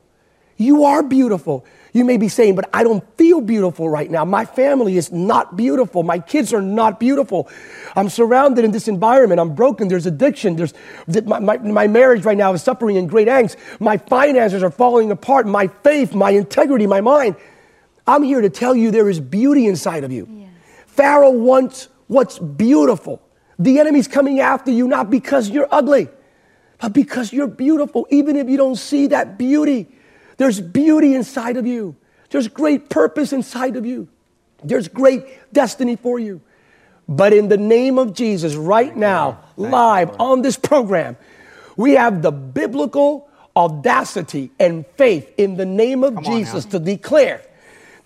You 0.59 0.83
are 0.83 1.01
beautiful. 1.01 1.65
You 1.93 2.03
may 2.03 2.17
be 2.17 2.27
saying, 2.27 2.55
but 2.55 2.69
I 2.73 2.83
don't 2.83 3.01
feel 3.17 3.39
beautiful 3.39 3.87
right 3.87 4.11
now. 4.11 4.25
My 4.25 4.43
family 4.43 4.97
is 4.97 5.09
not 5.09 5.55
beautiful. 5.55 6.03
My 6.03 6.19
kids 6.19 6.53
are 6.53 6.61
not 6.61 6.99
beautiful. 6.99 7.49
I'm 7.95 8.09
surrounded 8.09 8.65
in 8.65 8.71
this 8.71 8.89
environment. 8.89 9.39
I'm 9.39 9.55
broken. 9.55 9.87
There's 9.87 10.05
addiction. 10.05 10.57
There's, 10.57 10.73
my, 11.25 11.39
my, 11.39 11.57
my 11.59 11.87
marriage 11.87 12.25
right 12.25 12.37
now 12.37 12.51
is 12.51 12.61
suffering 12.61 12.97
in 12.97 13.07
great 13.07 13.29
angst. 13.29 13.55
My 13.79 13.95
finances 13.95 14.61
are 14.61 14.69
falling 14.69 15.11
apart. 15.11 15.47
My 15.47 15.67
faith, 15.67 16.13
my 16.13 16.31
integrity, 16.31 16.87
my 16.87 16.99
mind. 16.99 17.37
I'm 18.05 18.21
here 18.21 18.41
to 18.41 18.49
tell 18.49 18.75
you 18.75 18.91
there 18.91 19.09
is 19.09 19.21
beauty 19.21 19.65
inside 19.65 20.03
of 20.03 20.11
you. 20.11 20.49
Pharaoh 20.87 21.31
wants 21.31 21.87
what's 22.07 22.37
beautiful. 22.37 23.21
The 23.57 23.79
enemy's 23.79 24.09
coming 24.09 24.41
after 24.41 24.71
you 24.71 24.89
not 24.89 25.09
because 25.09 25.49
you're 25.49 25.69
ugly, 25.71 26.09
but 26.81 26.91
because 26.91 27.31
you're 27.31 27.47
beautiful, 27.47 28.07
even 28.09 28.35
if 28.35 28.49
you 28.49 28.57
don't 28.57 28.75
see 28.75 29.07
that 29.07 29.37
beauty. 29.37 29.87
There's 30.39 30.61
beauty 30.61 31.15
inside 31.15 31.57
of 31.57 31.67
you. 31.67 31.97
There's 32.29 32.47
great 32.47 32.89
purpose 32.89 33.33
inside 33.33 33.75
of 33.75 33.85
you. 33.85 34.07
There's 34.63 34.87
great 34.87 35.51
destiny 35.51 35.97
for 35.97 36.17
you. 36.17 36.39
But 37.09 37.33
in 37.33 37.49
the 37.49 37.57
name 37.57 37.99
of 37.99 38.13
Jesus, 38.13 38.55
right 38.55 38.95
now, 38.95 39.39
live 39.57 40.15
on 40.17 40.41
this 40.41 40.55
program, 40.55 41.17
we 41.75 41.93
have 41.93 42.21
the 42.21 42.31
biblical 42.31 43.29
audacity 43.53 44.49
and 44.57 44.85
faith 44.95 45.29
in 45.37 45.57
the 45.57 45.65
name 45.65 46.05
of 46.05 46.15
Come 46.15 46.23
Jesus 46.23 46.63
to 46.65 46.79
declare 46.79 47.41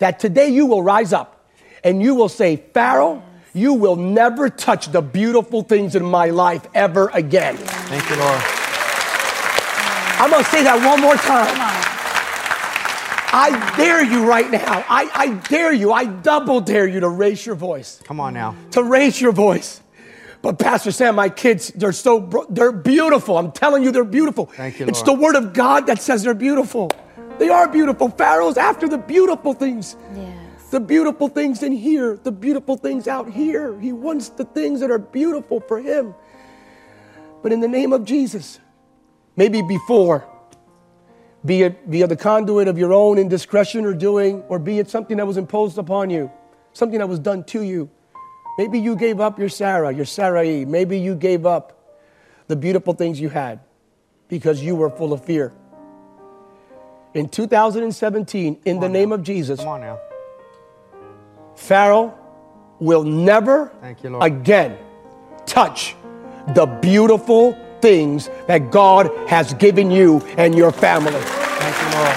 that 0.00 0.18
today 0.18 0.48
you 0.48 0.66
will 0.66 0.82
rise 0.82 1.12
up 1.12 1.48
and 1.84 2.02
you 2.02 2.16
will 2.16 2.28
say, 2.28 2.56
Pharaoh, 2.56 3.22
you 3.52 3.74
will 3.74 3.94
never 3.94 4.48
touch 4.48 4.90
the 4.90 5.02
beautiful 5.02 5.62
things 5.62 5.94
in 5.94 6.04
my 6.04 6.30
life 6.30 6.66
ever 6.74 7.10
again. 7.14 7.56
Thank 7.56 8.10
you, 8.10 8.16
Lord. 8.16 8.40
I'm 10.18 10.30
going 10.30 10.42
to 10.42 10.50
say 10.50 10.64
that 10.64 10.84
one 10.84 11.00
more 11.00 11.14
time. 11.14 11.83
I 13.36 13.76
dare 13.76 14.04
you 14.04 14.24
right 14.26 14.48
now. 14.48 14.84
I, 14.88 15.10
I 15.12 15.34
dare 15.48 15.72
you. 15.72 15.92
I 15.92 16.04
double 16.04 16.60
dare 16.60 16.86
you 16.86 17.00
to 17.00 17.08
raise 17.08 17.44
your 17.44 17.56
voice. 17.56 18.00
Come 18.04 18.20
on 18.20 18.34
now. 18.34 18.54
To 18.70 18.84
raise 18.84 19.20
your 19.20 19.32
voice. 19.32 19.80
But 20.40 20.60
Pastor 20.60 20.92
Sam, 20.92 21.16
my 21.16 21.30
kids, 21.30 21.72
they're 21.74 21.90
so 21.90 22.46
they're 22.48 22.70
beautiful. 22.70 23.36
I'm 23.36 23.50
telling 23.50 23.82
you, 23.82 23.90
they're 23.90 24.04
beautiful. 24.04 24.46
Thank 24.46 24.78
you, 24.78 24.86
It's 24.86 25.04
Lord. 25.04 25.18
the 25.18 25.22
word 25.24 25.34
of 25.34 25.52
God 25.52 25.86
that 25.86 26.00
says 26.00 26.22
they're 26.22 26.32
beautiful. 26.32 26.92
They 27.38 27.48
are 27.48 27.66
beautiful. 27.66 28.08
Pharaoh's 28.08 28.56
after 28.56 28.86
the 28.86 28.98
beautiful 28.98 29.52
things. 29.52 29.96
Yes. 30.14 30.70
The 30.70 30.78
beautiful 30.78 31.28
things 31.28 31.64
in 31.64 31.72
here, 31.72 32.16
the 32.22 32.30
beautiful 32.30 32.76
things 32.76 33.08
out 33.08 33.28
here. 33.28 33.76
He 33.80 33.92
wants 33.92 34.28
the 34.28 34.44
things 34.44 34.78
that 34.78 34.92
are 34.92 34.98
beautiful 34.98 35.58
for 35.60 35.80
him. 35.80 36.14
But 37.42 37.50
in 37.52 37.58
the 37.58 37.68
name 37.68 37.92
of 37.92 38.04
Jesus, 38.04 38.60
maybe 39.34 39.60
before 39.60 40.24
be 41.44 41.62
it 41.62 41.78
via 41.86 42.06
the 42.06 42.16
conduit 42.16 42.68
of 42.68 42.78
your 42.78 42.92
own 42.92 43.18
indiscretion 43.18 43.84
or 43.84 43.92
doing, 43.92 44.42
or 44.48 44.58
be 44.58 44.78
it 44.78 44.88
something 44.88 45.16
that 45.18 45.26
was 45.26 45.36
imposed 45.36 45.78
upon 45.78 46.10
you, 46.10 46.30
something 46.72 46.98
that 46.98 47.08
was 47.08 47.18
done 47.18 47.44
to 47.44 47.62
you. 47.62 47.90
Maybe 48.56 48.78
you 48.78 48.96
gave 48.96 49.20
up 49.20 49.38
your 49.38 49.48
Sarah, 49.48 49.92
your 49.92 50.04
Sarai. 50.04 50.64
Maybe 50.64 50.98
you 50.98 51.14
gave 51.14 51.44
up 51.44 51.98
the 52.46 52.56
beautiful 52.56 52.94
things 52.94 53.20
you 53.20 53.28
had 53.28 53.60
because 54.28 54.62
you 54.62 54.74
were 54.76 54.90
full 54.90 55.12
of 55.12 55.24
fear. 55.24 55.52
In 57.14 57.28
2017, 57.28 58.60
in 58.64 58.80
the 58.80 58.88
name 58.88 59.10
now. 59.10 59.16
of 59.16 59.22
Jesus, 59.22 59.60
Come 59.60 59.68
on 59.68 59.80
now. 59.80 59.98
Pharaoh 61.56 62.18
will 62.80 63.04
never 63.04 63.70
you, 64.02 64.20
again 64.20 64.76
touch 65.46 65.94
the 66.54 66.66
beautiful 66.66 67.56
things 67.84 68.30
that 68.46 68.70
God 68.70 69.10
has 69.28 69.52
given 69.52 69.90
you 69.90 70.22
and 70.38 70.54
your 70.54 70.72
family. 70.72 71.12
Thank 71.12 71.76
you, 71.82 71.98
Lord. 71.98 72.16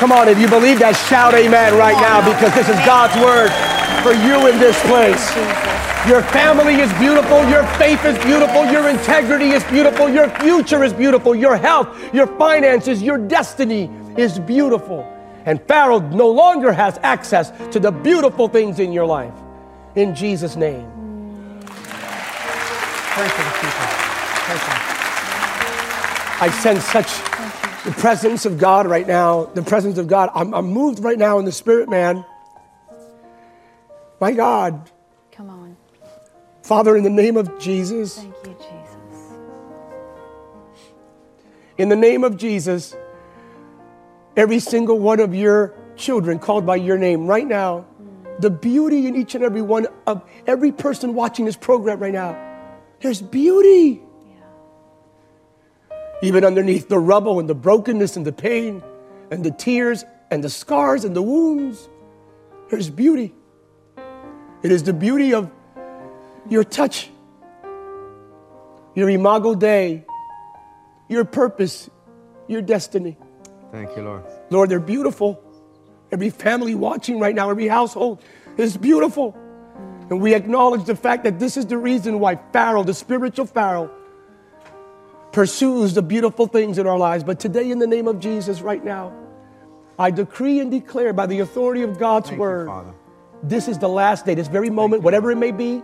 Come 0.00 0.10
on, 0.10 0.28
if 0.28 0.40
you 0.40 0.48
believe 0.48 0.80
that, 0.80 0.98
shout 1.08 1.34
amen 1.34 1.78
right 1.78 1.94
now 1.94 2.18
because 2.18 2.52
this 2.52 2.68
is 2.68 2.74
God's 2.82 3.14
word 3.22 3.54
for 4.02 4.10
you 4.26 4.50
in 4.50 4.58
this 4.58 4.74
place. 4.90 5.22
Your 6.10 6.20
family 6.34 6.82
is 6.82 6.92
beautiful, 6.98 7.48
your 7.48 7.62
faith 7.78 8.04
is 8.04 8.18
beautiful, 8.24 8.66
your 8.66 8.88
integrity 8.88 9.50
is 9.50 9.62
beautiful, 9.64 10.08
your 10.08 10.30
future 10.40 10.82
is 10.82 10.92
beautiful, 10.92 11.36
your 11.36 11.56
health, 11.56 11.88
your 12.12 12.26
finances, 12.26 13.00
your 13.00 13.18
destiny 13.18 13.88
is 14.16 14.40
beautiful. 14.40 15.06
And 15.44 15.62
Pharaoh 15.62 16.00
no 16.00 16.28
longer 16.28 16.72
has 16.72 16.98
access 17.04 17.52
to 17.70 17.78
the 17.78 17.92
beautiful 17.92 18.48
things 18.48 18.80
in 18.80 18.92
your 18.92 19.06
life. 19.06 19.34
In 19.94 20.12
Jesus' 20.12 20.56
name. 20.56 20.90
Pray 23.16 23.28
for 23.28 23.45
I 26.38 26.50
sense 26.50 26.84
such 26.84 27.06
the 27.86 27.92
presence 27.92 28.44
of 28.44 28.58
God 28.58 28.86
right 28.86 29.06
now. 29.06 29.46
The 29.46 29.62
presence 29.62 29.96
of 29.96 30.06
God. 30.06 30.28
I'm, 30.34 30.52
I'm 30.52 30.66
moved 30.66 31.02
right 31.02 31.16
now 31.16 31.38
in 31.38 31.46
the 31.46 31.52
spirit, 31.52 31.88
man. 31.88 32.26
My 34.20 34.32
God. 34.32 34.90
Come 35.32 35.48
on. 35.48 35.76
Father, 36.62 36.94
in 36.94 37.04
the 37.04 37.10
name 37.10 37.38
of 37.38 37.58
Jesus, 37.58 38.16
Thank 38.16 38.34
you, 38.44 38.56
Jesus. 38.58 38.96
in 41.78 41.88
the 41.88 41.96
name 41.96 42.22
of 42.22 42.36
Jesus, 42.36 42.94
every 44.36 44.58
single 44.58 44.98
one 44.98 45.20
of 45.20 45.34
your 45.34 45.74
children 45.96 46.38
called 46.38 46.66
by 46.66 46.76
your 46.76 46.98
name 46.98 47.26
right 47.26 47.46
now, 47.46 47.86
mm. 48.02 48.40
the 48.40 48.50
beauty 48.50 49.06
in 49.06 49.16
each 49.16 49.34
and 49.34 49.42
every 49.42 49.62
one 49.62 49.86
of 50.06 50.22
every 50.46 50.72
person 50.72 51.14
watching 51.14 51.46
this 51.46 51.56
program 51.56 51.98
right 52.00 52.12
now, 52.12 52.36
there's 53.00 53.22
beauty. 53.22 54.02
Even 56.22 56.44
underneath 56.44 56.88
the 56.88 56.98
rubble 56.98 57.38
and 57.40 57.48
the 57.48 57.54
brokenness 57.54 58.16
and 58.16 58.26
the 58.26 58.32
pain 58.32 58.82
and 59.30 59.44
the 59.44 59.50
tears 59.50 60.04
and 60.30 60.42
the 60.42 60.48
scars 60.48 61.04
and 61.04 61.14
the 61.14 61.22
wounds, 61.22 61.88
there's 62.70 62.90
beauty. 62.90 63.34
It 64.62 64.72
is 64.72 64.82
the 64.82 64.92
beauty 64.92 65.34
of 65.34 65.50
your 66.48 66.64
touch, 66.64 67.10
your 68.94 69.10
imago 69.10 69.54
Dei, 69.54 70.04
your 71.08 71.24
purpose, 71.24 71.90
your 72.48 72.62
destiny. 72.62 73.16
Thank 73.70 73.96
you, 73.96 74.02
Lord. 74.02 74.24
Lord, 74.50 74.70
they're 74.70 74.80
beautiful. 74.80 75.42
Every 76.10 76.30
family 76.30 76.74
watching 76.74 77.18
right 77.18 77.34
now, 77.34 77.50
every 77.50 77.68
household 77.68 78.22
is 78.56 78.76
beautiful. 78.76 79.36
And 80.08 80.20
we 80.20 80.34
acknowledge 80.34 80.84
the 80.84 80.96
fact 80.96 81.24
that 81.24 81.38
this 81.38 81.56
is 81.56 81.66
the 81.66 81.76
reason 81.76 82.20
why 82.20 82.36
Pharaoh, 82.52 82.84
the 82.84 82.94
spiritual 82.94 83.46
Pharaoh, 83.46 83.90
pursues 85.36 85.92
the 85.92 86.00
beautiful 86.00 86.46
things 86.46 86.78
in 86.78 86.86
our 86.86 86.96
lives. 86.96 87.22
But 87.22 87.38
today, 87.38 87.70
in 87.70 87.78
the 87.78 87.86
name 87.86 88.08
of 88.08 88.20
Jesus, 88.20 88.62
right 88.62 88.82
now, 88.82 89.12
I 89.98 90.10
decree 90.10 90.60
and 90.60 90.70
declare 90.70 91.12
by 91.12 91.26
the 91.26 91.40
authority 91.40 91.82
of 91.82 91.98
God's 91.98 92.30
Thank 92.30 92.40
word, 92.40 92.68
you, 92.68 92.94
this 93.42 93.68
is 93.68 93.78
the 93.78 93.88
last 93.88 94.24
day, 94.24 94.32
this 94.32 94.48
very 94.48 94.70
moment, 94.70 95.02
whatever 95.02 95.30
it 95.30 95.36
may 95.36 95.52
be, 95.52 95.82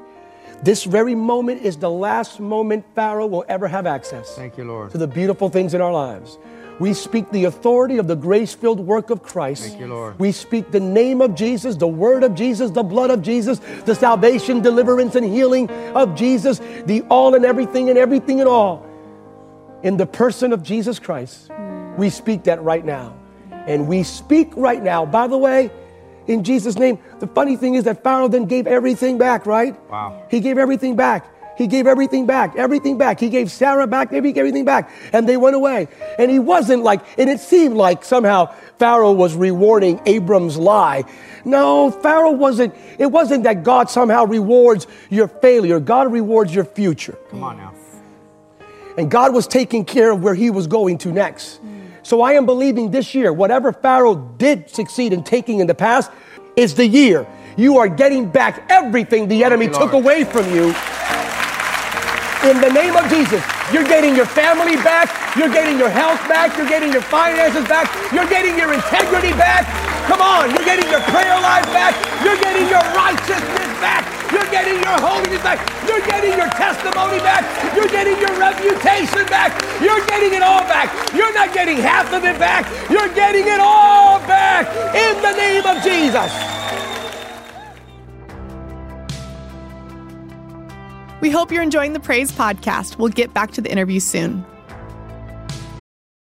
this 0.63 0.85
very 0.85 1.15
moment 1.15 1.61
is 1.61 1.77
the 1.77 1.91
last 1.91 2.41
moment 2.41 2.87
Pharaoh 2.95 3.27
will 3.27 3.45
ever 3.47 3.69
have 3.69 3.87
access 3.87 4.35
Thank 4.37 4.57
you, 4.57 4.65
Lord. 4.65 4.91
to 4.93 4.97
the 4.97 5.07
beautiful 5.07 5.51
things 5.51 5.75
in 5.75 5.83
our 5.83 5.93
lives. 5.93 6.39
We 6.81 6.95
speak 6.95 7.31
the 7.31 7.45
authority 7.45 7.99
of 7.99 8.07
the 8.07 8.17
grace 8.17 8.55
filled 8.55 8.81
work 8.81 9.11
of 9.11 9.23
Christ. 9.23 9.65
Thank 9.65 9.81
you, 9.81 9.89
Lord. 9.89 10.19
We 10.19 10.33
speak 10.33 10.71
the 10.71 10.81
name 10.81 11.21
of 11.21 11.35
Jesus, 11.35 11.77
the 11.77 11.87
word 11.87 12.25
of 12.25 12.35
Jesus, 12.35 12.71
the 12.71 12.83
blood 12.83 13.11
of 13.11 13.21
Jesus, 13.21 13.59
the 13.85 13.95
salvation, 13.95 14.63
deliverance, 14.63 15.15
and 15.15 15.27
healing 15.27 15.69
of 15.95 16.15
Jesus, 16.15 16.59
the 16.87 17.03
all 17.11 17.35
and 17.35 17.45
everything 17.45 17.91
and 17.91 17.99
everything 17.99 18.41
and 18.41 18.49
all 18.49 18.89
in 19.83 19.97
the 19.97 20.07
person 20.07 20.53
of 20.53 20.63
Jesus 20.63 20.99
Christ. 20.99 21.51
We 21.97 22.11
speak 22.11 22.45
that 22.45 22.63
right 22.63 22.85
now. 22.85 23.15
And 23.51 23.87
we 23.87 24.03
speak 24.03 24.53
right 24.57 24.83
now. 24.83 25.07
By 25.07 25.27
the 25.27 25.39
way, 25.39 25.71
in 26.27 26.45
Jesus' 26.45 26.77
name, 26.77 26.99
the 27.21 27.27
funny 27.27 27.57
thing 27.57 27.75
is 27.75 27.85
that 27.85 28.03
Pharaoh 28.03 28.29
then 28.29 28.47
gave 28.47 28.67
everything 28.67 29.19
back, 29.19 29.47
right? 29.47 29.79
Wow. 29.91 30.25
He 30.31 30.41
gave 30.41 30.59
everything 30.59 30.97
back. 30.97 31.29
He 31.57 31.67
gave 31.67 31.87
everything 31.87 32.27
back, 32.27 32.57
everything 32.57 32.97
back. 32.97 33.21
He 33.21 33.29
gave 33.29 33.51
Sarah 33.51 33.87
back, 33.87 34.11
he 34.11 34.21
gave 34.21 34.39
everything 34.39 34.65
back. 34.65 34.91
And 35.13 35.29
they 35.29 35.37
went 35.37 35.55
away. 35.55 35.89
And 36.19 36.31
he 36.31 36.39
wasn't 36.39 36.83
like, 36.83 37.03
and 37.19 37.29
it 37.29 37.41
seemed 37.41 37.77
like 37.77 38.05
somehow 38.05 38.55
Pharaoh 38.79 39.13
was 39.13 39.35
rewarding 39.35 40.01
Abram's 40.07 40.57
lie. 40.57 41.05
No, 41.45 41.91
Pharaoh 41.91 42.33
wasn't, 42.33 42.75
it 42.99 43.07
wasn't 43.07 43.45
that 43.45 43.65
God 43.65 43.91
somehow 43.91 44.25
rewards 44.25 44.87
your 45.11 45.29
failure. 45.29 45.79
God 45.79 46.11
rewards 46.11 46.55
your 46.55 46.65
future. 46.65 47.19
Come 47.31 47.43
on 47.45 47.59
now. 47.59 47.75
And 48.97 49.11
God 49.11 49.33
was 49.33 49.47
taking 49.47 49.85
care 49.85 50.11
of 50.11 50.23
where 50.23 50.35
he 50.35 50.51
was 50.51 50.67
going 50.67 50.99
to 50.99 51.13
next. 51.13 51.61
So 52.03 52.21
I 52.21 52.33
am 52.33 52.47
believing 52.47 52.91
this 52.91 53.15
year, 53.15 53.33
whatever 53.33 53.73
Pharaoh 53.73 54.17
did 54.37 54.69
succeed 54.69 55.13
in 55.13 55.23
taking 55.23 55.61
in 55.61 55.67
the 55.67 55.75
past, 55.75 56.11
is 56.57 56.75
the 56.75 56.87
year 56.87 57.27
you 57.57 57.79
are 57.79 57.89
getting 57.89 58.29
back 58.29 58.65
everything 58.69 59.29
the 59.29 59.45
enemy 59.45 59.69
took 59.69 59.93
away 59.93 60.25
from 60.25 60.47
you. 60.53 60.75
In 62.43 62.61
the 62.61 62.71
name 62.75 62.97
of 62.97 63.09
Jesus, 63.09 63.43
you're 63.73 63.85
getting 63.85 64.17
your 64.17 64.27
family 64.27 64.77
back, 64.77 65.37
you're 65.37 65.53
getting 65.53 65.79
your 65.79 65.89
health 65.89 66.19
back, 66.29 66.57
you're 66.59 66.69
getting 66.69 66.93
your 66.93 67.03
finances 67.03 67.67
back, 67.69 67.87
you're 68.13 68.29
getting 68.29 68.59
your 68.59 68.73
integrity 68.75 69.31
back. 69.39 69.65
Come 70.09 70.21
on, 70.21 70.51
you're 70.51 70.65
getting 70.65 70.91
your 70.91 71.01
prayer 71.03 71.41
life 71.41 71.65
back, 71.67 71.95
you're 72.25 72.41
getting 72.41 72.69
your 72.69 72.83
righteousness 72.93 73.81
back. 73.81 74.22
You're 74.33 74.51
getting 74.51 74.81
your 74.81 74.99
holiness 74.99 75.43
back. 75.43 75.61
You're 75.87 76.05
getting 76.07 76.33
your 76.33 76.49
testimony 76.49 77.19
back. 77.21 77.45
You're 77.77 77.89
getting 77.89 78.19
your 78.19 78.33
reputation 78.41 79.27
back. 79.27 79.53
You're 79.81 80.05
getting 80.07 80.33
it 80.33 80.43
all 80.43 80.63
back. 80.63 80.89
You're 81.15 81.35
not 81.35 81.53
getting 81.53 81.77
half 81.77 82.11
of 82.13 82.25
it 82.25 82.39
back. 82.39 82.65
You're 82.91 83.13
getting 83.15 83.47
it 83.47 83.61
all 83.61 84.19
back 84.21 84.67
in 84.97 85.21
the 85.21 85.33
name 85.37 85.67
of 85.67 85.83
Jesus. 85.83 86.33
We 91.21 91.31
hope 91.31 91.53
you're 91.53 91.63
enjoying 91.63 91.93
the 91.93 92.01
Praise 92.01 92.33
podcast. 92.33 92.99
We'll 92.99 93.11
get 93.11 93.33
back 93.33 93.53
to 93.53 93.61
the 93.61 93.71
interview 93.71 94.01
soon. 94.01 94.45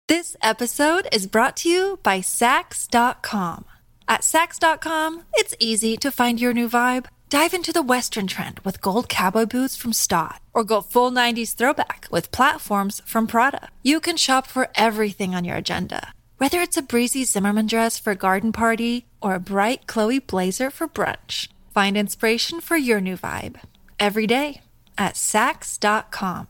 This 0.07 0.37
episode 0.43 1.09
is 1.11 1.27
brought 1.27 1.57
to 1.59 1.71
you 1.71 1.99
by 2.03 2.21
Saks.com. 2.21 3.65
At 4.07 4.21
Saks.com, 4.21 5.23
it's 5.33 5.55
easy 5.59 5.97
to 5.97 6.11
find 6.11 6.39
your 6.39 6.53
new 6.53 6.69
vibe. 6.69 7.07
Dive 7.31 7.55
into 7.55 7.73
the 7.73 7.83
Western 7.83 8.27
trend 8.27 8.61
with 8.61 8.81
gold 8.81 9.09
cowboy 9.09 9.47
boots 9.47 9.77
from 9.77 9.93
Staud, 9.93 10.39
or 10.53 10.63
go 10.63 10.81
full 10.81 11.11
90s 11.11 11.55
throwback 11.55 12.07
with 12.11 12.31
platforms 12.31 13.01
from 13.07 13.27
Prada. 13.27 13.71
You 13.83 13.99
can 13.99 14.17
shop 14.17 14.47
for 14.47 14.69
everything 14.75 15.35
on 15.35 15.45
your 15.45 15.57
agenda, 15.57 16.13
whether 16.39 16.61
it's 16.61 16.77
a 16.77 16.83
breezy 16.83 17.25
Zimmermann 17.25 17.67
dress 17.67 17.99
for 17.99 18.13
a 18.13 18.17
garden 18.17 18.53
party 18.53 19.07
or 19.21 19.35
a 19.35 19.41
bright 19.41 19.87
Chloe 19.87 20.19
blazer 20.21 20.71
for 20.71 20.87
brunch. 20.87 21.49
Find 21.73 21.97
inspiration 21.97 22.61
for 22.61 22.77
your 22.77 23.01
new 23.01 23.17
vibe 23.17 23.57
every 23.99 24.27
day 24.27 24.61
at 24.97 25.15
Saks.com. 25.15 26.47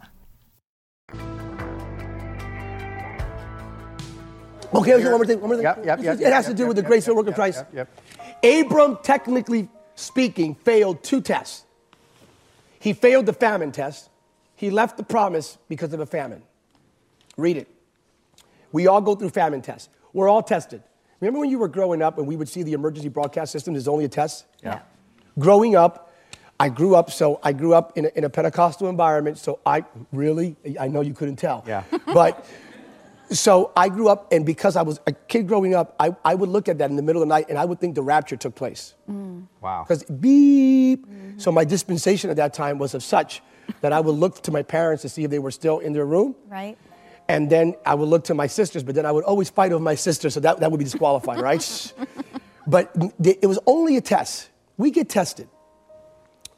Okay, 4.74 5.04
one 5.04 5.12
more 5.12 5.24
thing. 5.24 5.40
One 5.40 5.48
more 5.48 5.56
thing. 5.56 5.64
Yep, 5.64 5.84
yep, 5.84 6.02
yep, 6.02 6.20
it 6.20 6.32
has 6.32 6.46
yep, 6.46 6.46
to 6.46 6.54
do 6.54 6.62
yep, 6.64 6.68
with 6.68 6.76
the 6.76 6.82
yep, 6.82 6.88
grace 6.88 7.06
yep, 7.06 7.12
of 7.12 7.16
work 7.16 7.28
of 7.28 7.34
Christ. 7.34 7.64
yep, 7.72 7.88
yep. 8.44 8.66
Abram, 8.66 8.98
technically 9.02 9.68
speaking, 9.94 10.54
failed 10.54 11.02
two 11.02 11.20
tests. 11.20 11.64
He 12.80 12.92
failed 12.92 13.26
the 13.26 13.32
famine 13.32 13.72
test. 13.72 14.10
He 14.56 14.70
left 14.70 14.96
the 14.96 15.02
promise 15.02 15.58
because 15.68 15.92
of 15.92 16.00
a 16.00 16.06
famine. 16.06 16.42
Read 17.36 17.56
it. 17.56 17.68
We 18.72 18.86
all 18.86 19.00
go 19.00 19.14
through 19.14 19.30
famine 19.30 19.62
tests. 19.62 19.88
We're 20.12 20.28
all 20.28 20.42
tested. 20.42 20.82
Remember 21.20 21.40
when 21.40 21.50
you 21.50 21.58
were 21.58 21.68
growing 21.68 22.02
up 22.02 22.18
and 22.18 22.26
we 22.26 22.36
would 22.36 22.48
see 22.48 22.62
the 22.62 22.72
emergency 22.72 23.08
broadcast 23.08 23.52
system 23.52 23.74
as 23.74 23.88
only 23.88 24.04
a 24.04 24.08
test? 24.08 24.44
Yeah. 24.62 24.80
Growing 25.38 25.74
up, 25.74 26.12
I 26.60 26.68
grew 26.68 26.94
up, 26.94 27.10
so 27.10 27.40
I 27.42 27.52
grew 27.52 27.74
up 27.74 27.96
in 27.96 28.06
a, 28.06 28.10
in 28.14 28.24
a 28.24 28.30
Pentecostal 28.30 28.88
environment, 28.88 29.38
so 29.38 29.58
I 29.66 29.84
really, 30.12 30.56
I 30.78 30.88
know 30.88 31.00
you 31.00 31.14
couldn't 31.14 31.36
tell. 31.36 31.64
Yeah. 31.66 31.82
But 32.06 32.46
so 33.30 33.72
I 33.76 33.88
grew 33.88 34.08
up, 34.08 34.32
and 34.32 34.44
because 34.44 34.76
I 34.76 34.82
was 34.82 35.00
a 35.06 35.12
kid 35.12 35.48
growing 35.48 35.74
up, 35.74 35.94
I, 35.98 36.14
I 36.24 36.34
would 36.34 36.48
look 36.48 36.68
at 36.68 36.78
that 36.78 36.90
in 36.90 36.96
the 36.96 37.02
middle 37.02 37.22
of 37.22 37.28
the 37.28 37.34
night 37.34 37.46
and 37.48 37.58
I 37.58 37.64
would 37.64 37.80
think 37.80 37.94
the 37.94 38.02
rapture 38.02 38.36
took 38.36 38.54
place. 38.54 38.94
Mm. 39.10 39.46
Wow. 39.60 39.84
Because 39.86 40.04
beep. 40.04 41.06
So 41.38 41.50
my 41.50 41.64
dispensation 41.64 42.30
at 42.30 42.36
that 42.36 42.54
time 42.54 42.78
was 42.78 42.94
of 42.94 43.02
such 43.02 43.42
that 43.80 43.92
I 43.92 44.00
would 44.00 44.14
look 44.14 44.42
to 44.42 44.52
my 44.52 44.62
parents 44.62 45.02
to 45.02 45.08
see 45.08 45.24
if 45.24 45.30
they 45.30 45.38
were 45.38 45.50
still 45.50 45.78
in 45.78 45.92
their 45.92 46.04
room. 46.04 46.34
Right? 46.48 46.76
And 47.28 47.48
then 47.48 47.74
I 47.86 47.94
would 47.94 48.08
look 48.08 48.24
to 48.24 48.34
my 48.34 48.46
sisters, 48.46 48.82
but 48.82 48.94
then 48.94 49.06
I 49.06 49.12
would 49.12 49.24
always 49.24 49.48
fight 49.48 49.72
over 49.72 49.82
my 49.82 49.94
sister, 49.94 50.28
so 50.28 50.40
that, 50.40 50.60
that 50.60 50.70
would 50.70 50.78
be 50.78 50.84
disqualified, 50.84 51.40
right? 51.40 51.92
but 52.66 52.92
th- 53.22 53.38
it 53.40 53.46
was 53.46 53.58
only 53.66 53.96
a 53.96 54.02
test. 54.02 54.50
We 54.76 54.90
get 54.90 55.08
tested. 55.08 55.48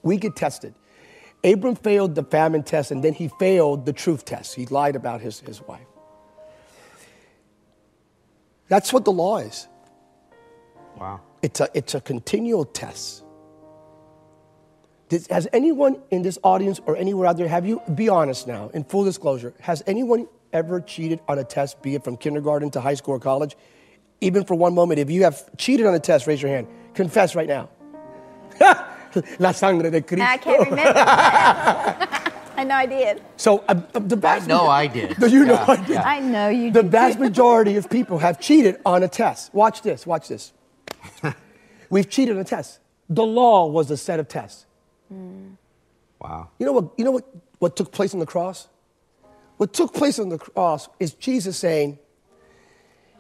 We 0.03 0.17
get 0.17 0.35
tested. 0.35 0.75
Abram 1.45 1.77
failed 1.77 2.17
the 2.17 2.25
famine 2.25 2.65
test, 2.65 2.91
and 2.91 3.05
then 3.05 3.15
he 3.15 3.29
failed 3.39 3.87
the 3.87 3.93
truth 3.93 4.25
test. 4.25 4.57
He 4.57 4.67
lied 4.67 4.97
about 4.97 5.21
his, 5.21 5.39
his 5.41 5.63
wife. 5.63 5.87
That's 8.69 8.93
what 8.93 9.05
the 9.05 9.13
law 9.13 9.39
is. 9.39 9.69
Wow. 10.97 11.21
It's 11.43 11.61
a, 11.61 11.69
it's 11.75 11.95
a 11.95 12.01
continual 12.01 12.65
test. 12.65 13.23
Does, 15.09 15.27
has 15.29 15.47
anyone 15.53 16.01
in 16.11 16.23
this 16.23 16.39
audience 16.43 16.81
or 16.87 16.97
anywhere 16.97 17.29
out 17.29 17.37
there, 17.37 17.47
have 17.47 17.67
you, 17.67 17.81
be 17.95 18.09
honest 18.09 18.49
now, 18.49 18.71
in 18.75 18.83
full 18.83 19.05
disclosure, 19.05 19.55
has 19.61 19.83
anyone 19.87 20.27
ever 20.53 20.81
cheated 20.81 21.21
on 21.29 21.39
a 21.39 21.45
test, 21.45 21.81
be 21.83 21.95
it 21.95 22.03
from 22.03 22.17
kindergarten 22.17 22.71
to 22.71 22.81
high 22.81 22.95
school 22.95 23.15
or 23.15 23.21
college? 23.21 23.57
Even 24.21 24.45
for 24.45 24.55
one 24.55 24.75
moment, 24.75 24.99
if 24.99 25.11
you 25.11 25.23
have 25.23 25.45
cheated 25.57 25.87
on 25.87 25.95
a 25.95 26.01
test, 26.01 26.27
raise 26.27 26.43
your 26.43 26.51
hand. 26.51 26.67
Confess 26.95 27.35
right 27.37 27.47
now. 27.47 27.69
La 29.39 29.53
sangre 29.53 29.91
de 29.91 30.01
Cristo. 30.03 30.27
I 30.27 30.37
can't 30.39 30.71
remember. 30.71 32.23
that. 32.57 32.61
I 32.61 32.65
know 32.65 32.75
I 32.75 32.87
did. 32.87 33.23
So 33.37 33.65
uh, 33.69 33.75
the 33.93 34.17
vast 34.17 34.49
know 34.49 34.67
I 34.67 34.87
did. 34.87 35.17
Do 35.17 35.29
you 35.29 35.45
know 35.45 35.55
Yeah, 35.55 35.67
I 35.69 35.77
did? 35.87 35.97
I 35.97 36.21
know 36.21 36.49
you 36.49 36.65
did. 36.65 36.75
The 36.75 36.83
did. 36.83 36.93
vast 36.93 37.19
majority 37.19 37.77
of 37.77 37.89
people 37.89 38.19
have 38.19 38.41
cheated 38.41 38.81
on 38.85 39.03
a 39.03 39.09
test. 39.09 39.55
Watch 39.55 39.83
this, 39.83 40.07
watch 40.07 40.29
this. 40.29 40.53
We've 41.91 42.09
cheated 42.09 42.35
on 42.35 42.41
a 42.41 42.45
test. 42.45 42.81
The 43.09 43.25
law 43.25 43.67
was 43.67 43.91
a 43.91 43.97
set 43.97 44.19
of 44.19 44.29
tests. 44.29 44.67
Wow. 46.21 46.51
You 46.59 46.67
know 46.67 46.73
what, 46.73 46.91
you 46.97 47.05
know 47.05 47.13
what, 47.13 47.25
what 47.59 47.77
took 47.77 47.93
place 47.93 48.13
on 48.15 48.21
the 48.21 48.27
cross? 48.27 48.69
What 49.57 49.73
took 49.73 49.95
place 49.95 50.19
on 50.19 50.29
the 50.29 50.39
cross 50.39 50.89
is 50.99 51.15
Jesus 51.15 51.57
saying, 51.57 51.99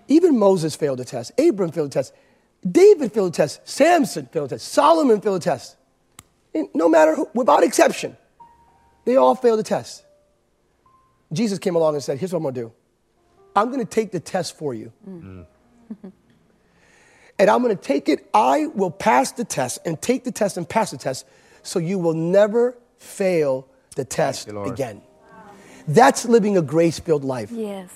even 0.08 0.38
Moses 0.38 0.76
failed 0.76 1.00
a 1.00 1.04
test, 1.04 1.32
Abram 1.38 1.72
failed 1.72 1.88
a 1.88 1.90
test, 1.90 2.12
David 2.68 3.12
failed 3.12 3.32
a 3.32 3.36
test, 3.36 3.66
Samson 3.68 4.26
failed 4.26 4.46
a 4.52 4.56
test, 4.56 4.68
Solomon 4.68 5.20
failed 5.20 5.36
a 5.36 5.44
test. 5.44 5.76
And 6.54 6.68
no 6.74 6.88
matter 6.88 7.14
who, 7.14 7.28
without 7.34 7.62
exception, 7.62 8.16
they 9.06 9.16
all 9.16 9.34
failed 9.34 9.58
the 9.58 9.62
test. 9.62 10.04
Jesus 11.32 11.58
came 11.58 11.74
along 11.74 11.94
and 11.94 12.04
said, 12.04 12.18
Here's 12.18 12.32
what 12.32 12.38
I'm 12.38 12.42
gonna 12.42 12.54
do 12.54 12.72
I'm 13.54 13.70
gonna 13.70 13.86
take 13.86 14.12
the 14.12 14.20
test 14.20 14.58
for 14.58 14.74
you. 14.74 14.92
Mm. 15.08 15.46
and 17.38 17.50
I'm 17.50 17.62
gonna 17.62 17.74
take 17.74 18.10
it, 18.10 18.28
I 18.34 18.66
will 18.66 18.90
pass 18.90 19.32
the 19.32 19.44
test 19.44 19.78
and 19.86 20.00
take 20.02 20.24
the 20.24 20.32
test 20.32 20.58
and 20.58 20.68
pass 20.68 20.90
the 20.90 20.98
test 20.98 21.26
so 21.62 21.78
you 21.78 21.98
will 21.98 22.14
never 22.14 22.76
fail 22.98 23.66
the 23.94 24.04
test 24.04 24.48
you, 24.48 24.52
Lord. 24.52 24.68
again. 24.68 25.00
That's 25.88 26.24
living 26.24 26.56
a 26.56 26.62
grace 26.62 26.98
filled 26.98 27.24
life. 27.24 27.50
Yes. 27.52 27.90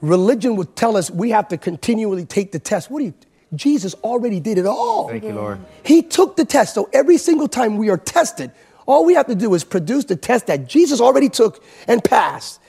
Religion 0.00 0.56
would 0.56 0.74
tell 0.74 0.96
us 0.96 1.10
we 1.10 1.30
have 1.30 1.48
to 1.48 1.58
continually 1.58 2.24
take 2.24 2.52
the 2.52 2.58
test. 2.58 2.90
What 2.90 3.00
do 3.00 3.06
you? 3.06 3.14
Jesus 3.54 3.94
already 4.02 4.40
did 4.40 4.58
it 4.58 4.66
all. 4.66 5.08
Thank 5.08 5.24
you, 5.24 5.32
Lord. 5.32 5.60
He 5.84 6.02
took 6.02 6.36
the 6.36 6.44
test. 6.44 6.74
So 6.74 6.88
every 6.92 7.18
single 7.18 7.46
time 7.48 7.76
we 7.76 7.90
are 7.90 7.96
tested, 7.96 8.50
all 8.86 9.04
we 9.04 9.14
have 9.14 9.26
to 9.26 9.34
do 9.34 9.54
is 9.54 9.64
produce 9.64 10.04
the 10.04 10.16
test 10.16 10.46
that 10.46 10.66
Jesus 10.66 11.00
already 11.00 11.28
took 11.28 11.62
and 11.86 12.02
passed. 12.02 12.60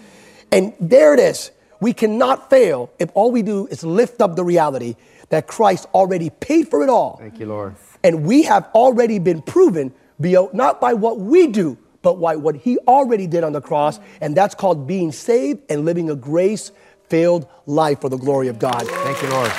And 0.52 0.74
there 0.80 1.14
it 1.14 1.20
is. 1.20 1.52
We 1.80 1.94
cannot 1.94 2.50
fail 2.50 2.92
if 3.00 3.10
all 3.14 3.32
we 3.32 3.44
do 3.44 3.68
is 3.68 3.84
lift 3.84 4.22
up 4.22 4.36
the 4.36 4.44
reality 4.44 4.96
that 5.30 5.48
Christ 5.48 5.88
already 5.94 6.30
paid 6.30 6.70
for 6.70 6.82
it 6.84 6.90
all. 6.90 7.18
Thank 7.18 7.40
you, 7.40 7.46
Lord. 7.46 7.76
And 8.04 8.26
we 8.26 8.44
have 8.44 8.70
already 8.74 9.20
been 9.20 9.42
proven, 9.42 9.94
be- 10.20 10.38
not 10.54 10.82
by 10.82 10.94
what 10.94 11.20
we 11.20 11.48
do, 11.48 11.78
but 12.02 12.16
by 12.16 12.36
what 12.36 12.56
He 12.56 12.78
already 12.80 13.28
did 13.28 13.44
on 13.44 13.54
the 13.54 13.62
cross. 13.62 14.00
And 14.22 14.36
that's 14.36 14.56
called 14.56 14.88
being 14.88 15.12
saved 15.12 15.62
and 15.70 15.86
living 15.86 16.10
a 16.10 16.16
grace 16.16 16.72
filled 17.10 17.48
life 17.66 18.02
for 18.02 18.10
the 18.10 18.18
glory 18.18 18.48
of 18.48 18.60
God. 18.60 18.88
Thank 18.88 19.22
you, 19.22 19.30
Lord. 19.30 19.52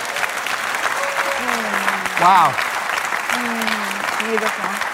Wow. 2.21 2.53
Beautiful. 4.27 4.88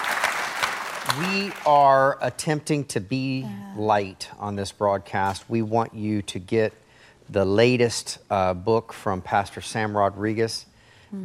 We 1.19 1.53
are 1.65 2.17
attempting 2.19 2.85
to 2.85 2.99
be 2.99 3.47
light 3.77 4.29
on 4.37 4.57
this 4.57 4.73
broadcast. 4.73 5.49
We 5.49 5.61
want 5.61 5.93
you 5.93 6.21
to 6.23 6.39
get 6.39 6.73
the 7.29 7.45
latest 7.45 8.17
uh, 8.29 8.53
book 8.53 8.91
from 8.91 9.21
Pastor 9.21 9.61
Sam 9.61 9.95
Rodriguez. 9.95 10.65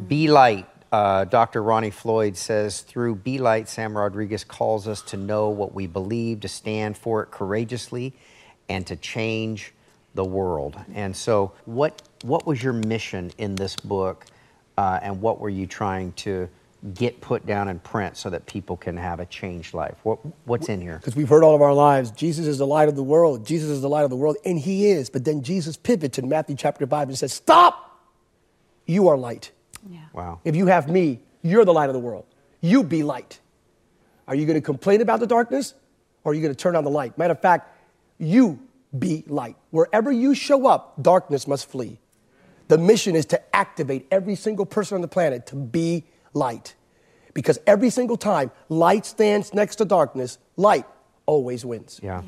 Be 0.07 0.29
Light. 0.29 0.69
Uh, 0.93 1.25
Dr. 1.25 1.63
Ronnie 1.63 1.91
Floyd 1.91 2.37
says, 2.37 2.83
through 2.83 3.17
Be 3.17 3.39
Light, 3.39 3.69
Sam 3.69 3.97
Rodriguez 3.97 4.45
calls 4.45 4.87
us 4.87 5.03
to 5.03 5.17
know 5.17 5.49
what 5.49 5.75
we 5.75 5.89
believe, 5.89 6.41
to 6.41 6.49
stand 6.49 6.97
for 6.97 7.23
it 7.23 7.33
courageously, 7.33 8.13
and 8.69 8.87
to 8.87 8.95
change 8.95 9.73
the 10.15 10.25
world. 10.25 10.79
And 10.95 11.17
so, 11.17 11.53
what, 11.65 12.03
what 12.23 12.47
was 12.47 12.63
your 12.63 12.75
mission 12.75 13.33
in 13.39 13.57
this 13.57 13.75
book, 13.75 14.27
uh, 14.79 15.01
and 15.03 15.21
what 15.21 15.41
were 15.41 15.49
you 15.49 15.67
trying 15.67 16.13
to 16.13 16.49
get 16.95 17.21
put 17.21 17.47
down 17.47 17.69
in 17.69 17.79
print 17.79 18.17
so 18.17 18.31
that 18.31 18.47
people 18.47 18.77
can 18.77 18.97
have 18.97 19.21
a 19.21 19.27
changed 19.27 19.75
life? 19.75 19.97
What, 20.03 20.19
what's 20.47 20.69
in 20.69 20.81
here? 20.81 20.97
Because 20.97 21.17
we've 21.17 21.29
heard 21.29 21.45
all 21.45 21.55
of 21.55 21.63
our 21.63 21.75
lives, 21.75 22.11
Jesus 22.11 22.47
is 22.47 22.59
the 22.59 22.67
light 22.67 22.89
of 22.89 22.97
the 22.97 23.03
world. 23.03 23.47
Jesus 23.47 23.71
is 23.71 23.81
the 23.83 23.89
light 23.89 24.05
of 24.05 24.11
the 24.11 24.17
world, 24.17 24.37
and 24.45 24.59
He 24.59 24.91
is. 24.91 25.11
But 25.11 25.25
then 25.25 25.43
Jesus 25.43 25.77
pivots 25.77 26.19
in 26.19 26.29
Matthew 26.29 26.57
chapter 26.57 26.87
5 26.87 27.09
and 27.09 27.19
says, 27.19 27.33
Stop! 27.33 27.87
You 28.87 29.09
are 29.09 29.17
light. 29.17 29.53
Yeah. 29.89 30.01
Wow. 30.13 30.41
If 30.45 30.57
you 30.57 30.67
have 30.67 30.89
me, 30.89 31.21
you're 31.43 31.65
the 31.65 31.73
light 31.73 31.89
of 31.89 31.95
the 31.95 32.01
world. 32.01 32.27
You 32.61 32.83
be 32.83 33.03
light. 33.03 33.39
Are 34.27 34.35
you 34.35 34.47
going 34.47 34.57
to 34.57 34.65
complain 34.65 35.01
about 35.01 35.21
the 35.21 35.27
darkness 35.27 35.75
or 36.25 36.33
are 36.33 36.35
you 36.35 36.43
going 36.43 36.55
to 36.55 36.61
turn 36.61 36.77
on 36.77 36.85
the 36.85 36.91
light? 36.91 37.17
Matter 37.17 37.33
of 37.33 37.41
fact, 37.41 37.77
you 38.19 38.61
be 38.97 39.25
light. 39.27 39.57
Wherever 39.71 40.11
you 40.11 40.35
show 40.35 40.67
up, 40.67 40.95
darkness 41.01 41.47
must 41.47 41.69
flee. 41.69 41.99
The 42.69 42.79
mission 42.79 43.17
is 43.17 43.27
to 43.27 43.57
activate 43.57 44.07
every 44.11 44.35
single 44.35 44.67
person 44.67 44.95
on 44.95 45.01
the 45.01 45.09
planet 45.09 45.47
to 45.47 45.57
be 45.57 46.05
light. 46.33 46.75
Because 47.35 47.59
every 47.67 47.91
single 47.91 48.17
time 48.17 48.51
light 48.69 49.07
stands 49.07 49.55
next 49.55 49.77
to 49.77 49.85
darkness, 49.85 50.39
light 50.57 50.87
always 51.27 51.65
wins. 51.65 52.01
Yeah. 52.03 52.23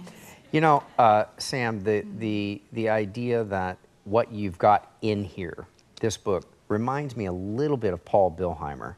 You 0.52 0.60
know, 0.60 0.82
uh, 0.98 1.24
Sam, 1.38 1.82
the, 1.82 2.04
the, 2.18 2.62
the 2.72 2.88
idea 2.90 3.42
that 3.44 3.78
what 4.04 4.30
you've 4.32 4.58
got 4.58 4.94
in 5.02 5.24
here, 5.24 5.66
this 6.00 6.16
book, 6.16 6.44
reminds 6.68 7.16
me 7.16 7.26
a 7.26 7.32
little 7.32 7.76
bit 7.76 7.92
of 7.92 8.04
Paul 8.04 8.34
Billheimer, 8.38 8.94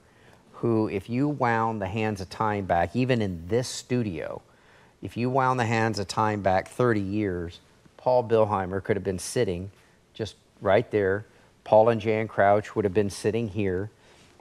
who, 0.53 0.89
if 0.89 1.09
you 1.09 1.29
wound 1.29 1.81
the 1.81 1.87
hands 1.87 2.21
of 2.21 2.29
time 2.31 2.65
back, 2.65 2.95
even 2.97 3.23
in 3.23 3.47
this 3.49 3.69
studio, 3.69 4.43
if 5.03 5.17
you 5.17 5.29
wound 5.29 5.61
the 5.61 5.67
hands 5.67 5.99
of 5.99 6.09
time 6.09 6.43
back 6.43 6.69
30 6.69 7.01
years, 7.01 7.61
Paul 7.97 8.25
Billheimer 8.25 8.83
could 8.83 8.97
have 8.97 9.05
been 9.05 9.19
sitting 9.19 9.71
just 10.15 10.37
right 10.61 10.91
there. 10.91 11.27
Paul 11.65 11.89
and 11.89 12.01
Jan 12.01 12.29
Crouch 12.29 12.75
would 12.75 12.85
have 12.85 12.95
been 12.95 13.11
sitting 13.11 13.49
here. 13.49 13.91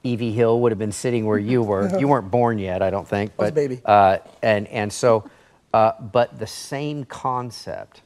Evie 0.03 0.31
Hill 0.31 0.59
would 0.61 0.71
have 0.71 0.79
been 0.79 0.91
sitting 0.91 1.25
where 1.25 1.39
you 1.39 1.63
were. 1.63 1.97
you 1.99 2.07
weren't 2.07 2.29
born 2.29 2.59
yet, 2.59 2.81
I 2.81 2.89
don't 2.89 3.07
think. 3.07 3.31
was 3.37 3.49
a 3.49 3.51
But, 3.51 3.55
baby. 3.55 3.81
Uh, 3.83 4.17
and, 4.41 4.67
and 4.67 4.91
so, 4.91 5.29
uh, 5.73 5.93
but 5.99 6.37
the 6.39 6.47
same 6.47 7.05
concept 7.05 8.01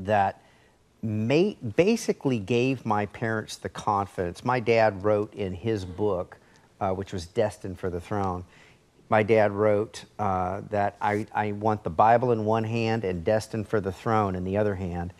that 0.00 0.42
ma- 1.02 1.54
basically 1.76 2.38
gave 2.38 2.84
my 2.84 3.06
parents 3.06 3.56
the 3.56 3.68
confidence. 3.68 4.44
My 4.44 4.60
dad 4.60 5.04
wrote 5.04 5.32
in 5.34 5.54
his 5.54 5.84
book, 5.84 6.36
uh, 6.80 6.90
which 6.90 7.12
was 7.12 7.26
Destined 7.26 7.78
for 7.78 7.88
the 7.88 8.00
Throne, 8.00 8.44
my 9.08 9.22
dad 9.22 9.52
wrote 9.52 10.04
uh, 10.18 10.62
that 10.70 10.96
I, 11.00 11.26
I 11.32 11.52
want 11.52 11.84
the 11.84 11.90
Bible 11.90 12.32
in 12.32 12.44
one 12.44 12.64
hand 12.64 13.04
and 13.04 13.24
Destined 13.24 13.68
for 13.68 13.80
the 13.80 13.92
Throne 13.92 14.34
in 14.34 14.44
the 14.44 14.56
other 14.56 14.74
hand, 14.74 15.12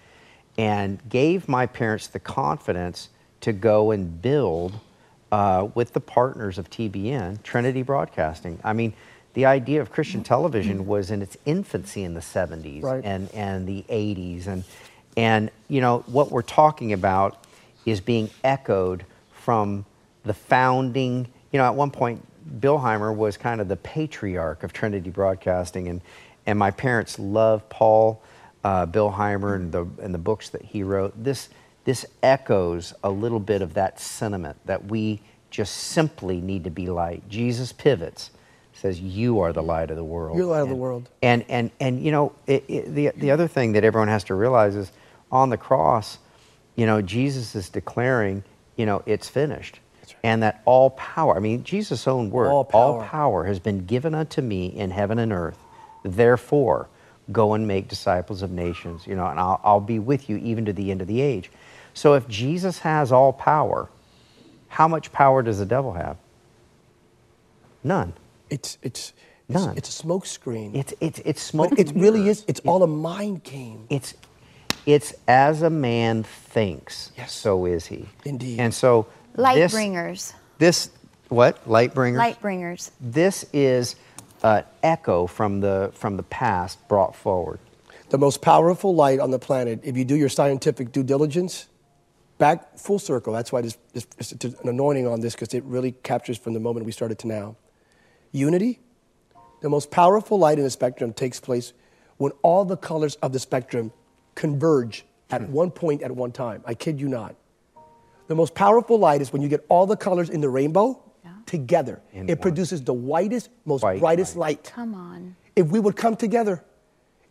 and 0.59 0.99
gave 1.09 1.49
my 1.49 1.66
parents 1.66 2.09
the 2.09 2.18
confidence 2.18 3.11
to 3.42 3.53
go 3.53 3.92
and 3.92 4.20
build 4.20 4.81
uh, 5.33 5.69
with 5.75 5.93
the 5.93 6.01
partners 6.01 6.59
of 6.59 6.71
TBN, 6.71 7.43
Trinity 7.43 7.83
Broadcasting. 7.83 8.61
I 8.62 8.73
mean, 8.73 8.93
the 9.35 9.47
idea 9.47 9.81
of 9.83 9.91
Christian 9.91 10.23
television 10.23 10.87
was 10.87 11.11
in 11.11 11.21
its 11.21 11.37
infancy 11.45 12.05
in 12.05 12.15
the 12.15 12.21
70s 12.21 12.83
Right. 12.83 13.05
and, 13.05 13.31
and 13.35 13.67
the 13.67 13.85
80s. 13.89 14.47
And, 14.47 14.65
and, 15.17 15.51
you 15.69 15.81
know, 15.81 15.99
what 16.07 16.31
we're 16.31 16.43
talking 16.43 16.93
about 16.93 17.45
is 17.85 18.01
being 18.01 18.31
echoed 18.43 19.05
from 19.33 19.85
the 20.25 20.33
founding. 20.35 21.29
You 21.53 21.59
know, 21.59 21.67
at 21.67 21.75
one 21.75 21.91
point, 21.91 22.25
Billheimer 22.61 23.15
was 23.15 23.37
kind 23.37 23.61
of 23.61 23.69
the 23.69 23.77
patriarch 23.77 24.62
of 24.62 24.73
Trinity 24.73 25.11
Broadcasting. 25.11 25.89
And, 25.89 26.01
and 26.47 26.59
my 26.59 26.71
parents 26.71 27.19
love 27.19 27.69
Paul 27.69 28.23
uh, 28.65 28.87
Billheimer 28.87 29.55
and 29.55 29.71
the, 29.71 29.87
and 30.03 30.15
the 30.15 30.19
books 30.19 30.49
that 30.51 30.62
he 30.62 30.83
wrote. 30.83 31.12
This, 31.23 31.49
this 31.87 32.05
echoes 32.20 32.92
a 33.03 33.11
little 33.11 33.40
bit 33.40 33.62
of 33.62 33.75
that 33.75 33.99
sentiment 34.01 34.57
that 34.66 34.87
we 34.87 35.22
just 35.51 35.72
simply 35.72 36.40
need 36.40 36.64
to 36.64 36.70
be 36.70 36.88
light. 36.88 37.27
Jesus 37.29 37.72
pivots, 37.72 38.33
says, 38.75 39.01
You 39.01 39.40
are 39.40 39.53
the 39.53 39.62
light 39.62 39.90
of 39.90 39.96
the 39.96 40.05
world. 40.05 40.37
You're 40.37 40.46
the 40.46 40.53
light 40.53 40.62
of 40.62 40.68
the 40.68 40.75
world. 40.75 41.09
And, 41.22 41.44
and, 41.49 41.70
and 41.81 42.03
you 42.03 42.11
know, 42.11 42.33
it, 42.49 42.64
it, 42.68 42.94
the, 42.94 43.12
the 43.16 43.31
other 43.31 43.46
thing 43.46 43.72
that 43.72 43.85
everyone 43.85 44.09
has 44.09 44.25
to 44.25 44.35
realize 44.35 44.75
is 44.75 44.90
on 45.31 45.49
the 45.49 45.57
cross, 45.57 46.18
you 46.75 46.87
know, 46.87 47.01
Jesus 47.01 47.55
is 47.55 47.68
declaring, 47.68 48.42
you 48.77 48.85
know, 48.85 49.03
it's 49.07 49.29
finished. 49.29 49.79
And 50.25 50.42
that 50.42 50.62
all 50.64 50.90
power, 50.90 51.37
I 51.37 51.40
mean, 51.40 51.62
Jesus' 51.62 52.09
own 52.09 52.31
word, 52.31 52.49
All 52.49 52.64
power. 52.64 53.05
power 53.05 53.44
has 53.44 53.61
been 53.61 53.87
given 53.87 54.12
unto 54.12 54.42
me 54.42 54.66
in 54.66 54.90
heaven 54.90 55.20
and 55.20 55.33
earth. 55.33 55.59
Therefore, 56.05 56.88
go 57.33 57.55
and 57.55 57.67
make 57.67 57.89
disciples 57.89 58.43
of 58.43 58.51
nations, 58.51 59.07
you 59.07 59.15
know, 59.17 59.27
and 59.27 59.39
I'll, 59.41 59.61
I'll 59.65 59.81
be 59.81 59.99
with 59.99 60.29
you 60.29 60.37
even 60.39 60.65
to 60.67 60.73
the 60.73 60.91
end 60.91 61.01
of 61.01 61.07
the 61.09 61.21
age. 61.21 61.51
So 61.95 62.15
if 62.15 62.29
Jesus 62.29 62.79
has 62.81 63.11
all 63.11 63.33
power, 63.33 63.89
how 64.69 64.87
much 64.87 65.12
power 65.12 65.43
does 65.43 65.59
the 65.59 65.67
devil 65.67 65.93
have? 65.95 66.17
None. 67.83 68.12
It's, 68.51 68.79
it's, 68.83 69.12
it's, 69.49 69.65
None. 69.65 69.77
it's 69.77 69.89
a 69.89 69.93
smoke 69.93 70.27
screen. 70.27 70.75
It's, 70.75 70.95
it's, 71.01 71.19
it's 71.25 71.43
smoke. 71.43 71.71
but 71.71 71.79
it 71.79 71.93
really 71.95 72.29
is. 72.29 72.45
It's 72.47 72.61
all 72.61 72.83
a 72.83 72.87
mind 72.87 73.43
game. 73.45 73.87
it's 73.91 74.15
it's 74.87 75.15
as 75.27 75.62
a 75.62 75.71
man 75.71 76.23
thinks, 76.23 77.11
Yes. 77.17 77.33
so 77.33 77.67
is 77.67 77.87
he. 77.87 78.07
Indeed. 78.25 78.61
And 78.61 78.73
so 78.73 79.09
Light 79.35 79.57
this, 79.57 79.73
bringers. 79.73 80.33
This 80.59 80.91
what 81.29 81.69
light 81.69 81.93
bringers? 81.93 82.19
Light 82.19 82.41
bringers. 82.41 82.93
This 83.01 83.45
is 83.53 83.97
an 84.47 84.65
echo 84.83 85.27
from 85.27 85.61
the 85.61 85.91
from 85.95 86.17
the 86.17 86.23
past 86.23 86.87
brought 86.89 87.15
forward. 87.15 87.59
The 88.11 88.19
most 88.19 88.41
powerful 88.41 88.95
light 88.95 89.19
on 89.19 89.31
the 89.31 89.39
planet, 89.39 89.81
if 89.83 89.97
you 89.97 90.05
do 90.05 90.15
your 90.15 90.29
scientific 90.29 90.93
due 90.93 91.03
diligence, 91.03 91.67
back 92.39 92.79
full 92.79 93.01
circle. 93.01 93.33
That's 93.33 93.51
why 93.51 93.63
there's, 93.63 93.77
an 94.33 94.69
anointing 94.69 95.07
on 95.07 95.21
this 95.21 95.35
because 95.35 95.53
it 95.55 95.65
really 95.65 95.93
captures 95.93 96.39
from 96.39 96.53
the 96.55 96.61
moment 96.61 96.87
we 96.87 96.93
started 96.93 97.19
to 97.21 97.27
now. 97.27 97.57
Unity, 98.31 98.79
the 99.61 99.69
most 99.69 99.91
powerful 99.91 100.39
light 100.39 100.59
in 100.59 100.65
the 100.65 100.71
spectrum 100.71 101.13
takes 101.13 101.41
place 101.41 101.73
when 102.19 102.33
all 102.43 102.65
the 102.65 102.77
colors 102.77 103.17
of 103.17 103.33
the 103.33 103.39
spectrum 103.41 103.93
converge 104.35 105.05
at 105.31 105.43
hmm. 105.43 105.53
one 105.53 105.71
point 105.71 106.03
at 106.03 106.13
one 106.13 106.31
time. 106.31 106.63
I 106.65 106.75
kid 106.75 107.01
you 107.01 107.09
not. 107.09 107.35
The 108.29 108.35
most 108.35 108.55
powerful 108.55 108.99
light 108.99 109.21
is 109.21 109.33
when 109.33 109.43
you 109.43 109.49
get 109.49 109.65
all 109.69 109.87
the 109.87 109.97
colors 109.97 110.31
in 110.31 110.41
the 110.41 110.49
rainbow 110.49 111.03
together. 111.47 112.01
In 112.13 112.29
it 112.29 112.39
one. 112.39 112.43
produces 112.43 112.83
the 112.83 112.93
whitest, 112.93 113.51
most 113.65 113.83
White 113.83 114.01
brightest 114.01 114.37
light. 114.37 114.59
light 114.59 114.73
Come 114.75 114.95
on. 114.95 115.37
if 115.55 115.67
we 115.69 115.81
would 115.81 115.97
come 115.97 116.17
together, 116.17 116.63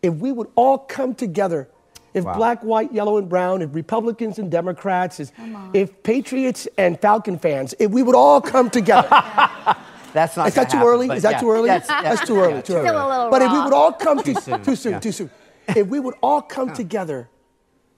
if 0.02 0.14
we 0.14 0.32
would 0.32 0.48
all 0.54 0.78
come 0.78 1.14
together, 1.14 1.68
if 2.14 2.24
Wow. 2.24 2.34
black, 2.36 2.62
white, 2.62 2.92
yellow, 2.92 3.18
and 3.18 3.28
brown, 3.28 3.60
if 3.60 3.74
Republicans 3.74 4.38
and 4.38 4.50
Democrats, 4.50 5.20
if, 5.20 5.32
if 5.74 6.02
Patriots 6.02 6.66
and 6.78 6.98
Falcon 6.98 7.38
fans, 7.38 7.74
if 7.78 7.90
we 7.90 8.02
would 8.02 8.14
all 8.16 8.40
come 8.40 8.70
together. 8.70 9.08
That's 10.14 10.34
not. 10.34 10.48
Is 10.48 10.54
that 10.54 10.70
too 10.70 10.78
happen, 10.78 10.92
early? 10.92 11.10
Is 11.10 11.22
that 11.24 11.32
yeah, 11.32 11.40
too 11.40 11.50
early? 11.50 11.68
That's, 11.68 11.88
That's 11.88 12.26
too 12.26 12.36
early. 12.38 12.54
yeah, 12.54 12.60
too 12.62 12.72
too 12.72 12.78
early. 12.78 12.86
Still 12.88 13.06
a 13.06 13.08
little 13.08 13.30
but 13.30 13.42
if 13.42 13.52
we 13.52 13.58
would 13.58 13.74
all 13.74 13.92
come 13.92 14.22
to, 14.22 14.34
soon, 14.40 14.62
too 14.62 14.76
soon, 14.76 14.92
yeah. 14.92 15.00
too 15.00 15.12
soon. 15.12 15.30
If 15.68 15.88
we 15.88 16.00
would 16.00 16.14
all 16.22 16.40
come 16.40 16.72
together, 16.72 17.28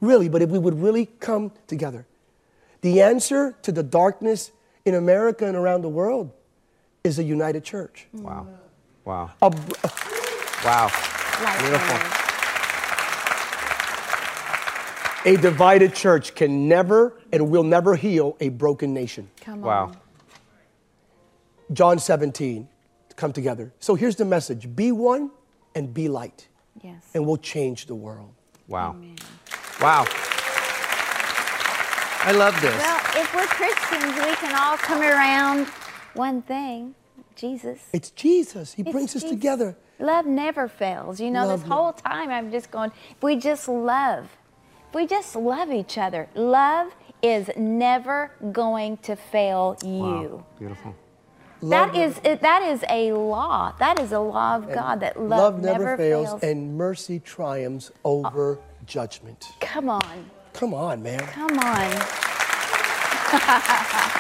really, 0.01 0.29
but 0.29 0.43
if 0.43 0.51
we 0.51 0.59
would 0.59 0.83
really 0.83 1.07
come 1.21 1.53
together, 1.69 2.07
the 2.81 3.03
answer 3.03 3.55
to 3.63 3.71
the 3.71 3.85
darkness 3.85 4.51
in 4.89 4.95
America 4.95 5.47
and 5.47 5.57
around 5.57 5.83
the 5.83 5.89
world 5.89 6.33
is 7.05 7.19
a 7.19 7.23
united 7.23 7.63
church. 7.63 8.07
Mm. 8.17 8.23
Wow. 8.23 8.47
Wow. 9.05 9.31
A, 9.43 9.51
br- 9.51 9.75
Wow. 10.65 10.91
Light 11.45 11.59
Beautiful. 11.61 11.99
bringers. 11.99 12.15
A 15.25 15.37
divided 15.43 15.95
church 15.95 16.35
can 16.35 16.69
never 16.69 17.13
and 17.33 17.51
will 17.51 17.63
never 17.63 17.95
heal 17.97 18.37
a 18.41 18.49
broken 18.49 18.93
nation. 18.95 19.29
Come 19.43 19.61
Wow. 19.61 19.85
on. 19.89 19.97
John 21.73 21.99
17, 21.99 22.67
come 23.15 23.33
together. 23.33 23.73
So 23.79 23.95
here's 23.95 24.17
the 24.17 24.25
message 24.25 24.75
be 24.75 24.91
one 24.91 25.31
and 25.75 25.93
be 25.93 26.09
light, 26.09 26.49
Yes. 26.83 27.05
and 27.15 27.27
we'll 27.27 27.37
change 27.37 27.87
the 27.87 27.95
world. 27.95 28.33
Wow. 28.69 28.97
Wow. 29.83 30.07
I 32.21 32.33
love 32.33 32.59
this. 32.61 32.77
Well, 32.77 33.01
if 33.19 33.35
we're 33.35 33.47
Christians, 33.47 34.15
we 34.15 34.35
can 34.37 34.55
all 34.55 34.77
come 34.77 35.03
around 35.03 35.67
one 36.15 36.41
thing 36.43 36.95
Jesus. 37.35 37.79
It's 37.93 38.11
Jesus. 38.11 38.75
He 38.75 38.83
It's 38.83 38.91
brings 38.91 39.17
us 39.17 39.25
together. 39.25 39.77
Love 39.99 40.27
never 40.27 40.69
fails. 40.69 41.21
You 41.21 41.31
know, 41.31 41.47
Love 41.47 41.61
this 41.61 41.69
whole 41.69 41.93
time 41.93 42.31
I'm 42.31 42.51
just 42.51 42.71
going, 42.71 42.93
if 43.11 43.23
we 43.23 43.37
just 43.37 43.69
love, 43.69 44.29
if 44.89 44.95
we 44.95 45.07
just 45.07 45.35
love 45.35 45.71
each 45.71 45.99
other, 45.99 46.29
love 46.35 46.95
is 47.23 47.51
never 47.57 48.31
going 48.53 48.97
to 48.99 49.17
fail 49.17 49.77
you. 49.83 49.89
Wow. 49.89 50.47
Beautiful. 50.59 50.95
That 51.61 51.93
Love 51.93 51.97
is 51.97 52.21
it, 52.23 52.41
that 52.43 52.63
is 52.63 52.85
a 52.89 53.11
law. 53.13 53.75
That 53.81 53.99
is 53.99 54.13
a 54.13 54.21
law 54.21 54.55
of 54.55 54.73
God 54.73 55.01
that 55.01 55.21
love, 55.21 55.61
never, 55.61 55.97
fails, 55.97 56.29
fails. 56.29 56.43
and 56.45 56.77
mercy 56.77 57.19
triumphs 57.19 57.91
over 58.05 58.59
oh. 58.59 58.63
judgment. 58.87 59.45
Come 59.59 59.89
on, 59.91 60.31
Come 60.53 60.73
on, 60.73 61.03
man. 61.03 61.19
come 61.19 61.59
on. 61.59 62.28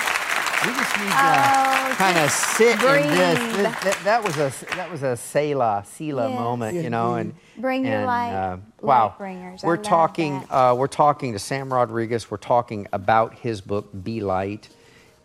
We 0.67 0.73
just 0.73 0.99
need 0.99 1.07
Oh, 1.13 1.87
to 1.91 1.95
kind 1.95 2.19
of 2.19 2.31
sit 2.33 2.73
in 2.83 3.07
this. 3.11 3.39
this 3.57 3.85
that, 3.85 4.01
that 4.03 4.25
was 4.25 4.37
a 4.39 4.53
that 4.75 4.91
was 4.91 5.05
a 5.05 5.17
Selah, 5.17 5.85
Selah 5.87 6.29
Yes. 6.31 6.39
moment, 6.39 6.75
you 6.83 6.91
know, 6.91 7.15
and 7.15 7.33
Bring 7.57 7.85
your 7.87 7.95
and, 7.99 8.07
light, 8.07 8.33
uh, 8.33 8.57
wow, 8.81 9.15
bringers. 9.17 9.63
We're 9.63 9.77
talking. 9.77 10.43
Uh, 10.51 10.75
we're 10.77 10.89
talking 10.89 11.33
to 11.35 11.39
Sam 11.39 11.73
Rodriguez. 11.73 12.29
We're 12.29 12.39
talking 12.39 12.89
about 12.93 13.35
his 13.35 13.61
book, 13.61 13.89
Be 14.03 14.21
Light, 14.21 14.69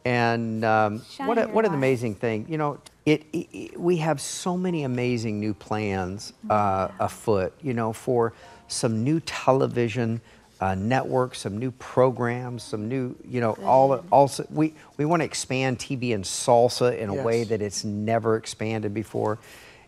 and 0.05 0.63
um, 0.63 0.99
what 1.17 1.39
a, 1.39 1.45
what 1.47 1.65
an 1.65 1.71
light. 1.71 1.77
amazing 1.77 2.13
thing. 2.13 2.45
You 2.47 2.59
know, 2.59 2.79
it, 3.07 3.23
it, 3.33 3.47
it- 3.51 3.79
we 3.79 3.97
have 3.97 4.21
so 4.21 4.55
many 4.55 4.83
amazing 4.83 5.39
new 5.39 5.55
plans 5.55 6.33
uh, 6.47 6.89
afoot. 6.99 7.53
You 7.63 7.73
know, 7.73 7.91
for 7.91 8.33
some 8.67 9.03
new 9.03 9.19
television. 9.19 10.21
Uh, 10.61 10.75
networks, 10.75 11.39
some 11.39 11.57
new 11.57 11.71
programs, 11.71 12.63
some 12.63 12.87
new, 12.87 13.15
you 13.27 13.41
know, 13.41 13.51
all 13.65 13.93
also 14.11 14.45
we 14.49 14.73
we 14.95 15.03
want 15.03 15.19
to 15.19 15.25
expand 15.25 15.77
TBN 15.79 16.21
Salsa 16.21 16.97
in 16.97 17.09
a 17.09 17.13
way 17.13 17.43
that 17.43 17.61
it's 17.61 17.83
never 17.83 18.37
expanded 18.37 18.93
before, 18.93 19.39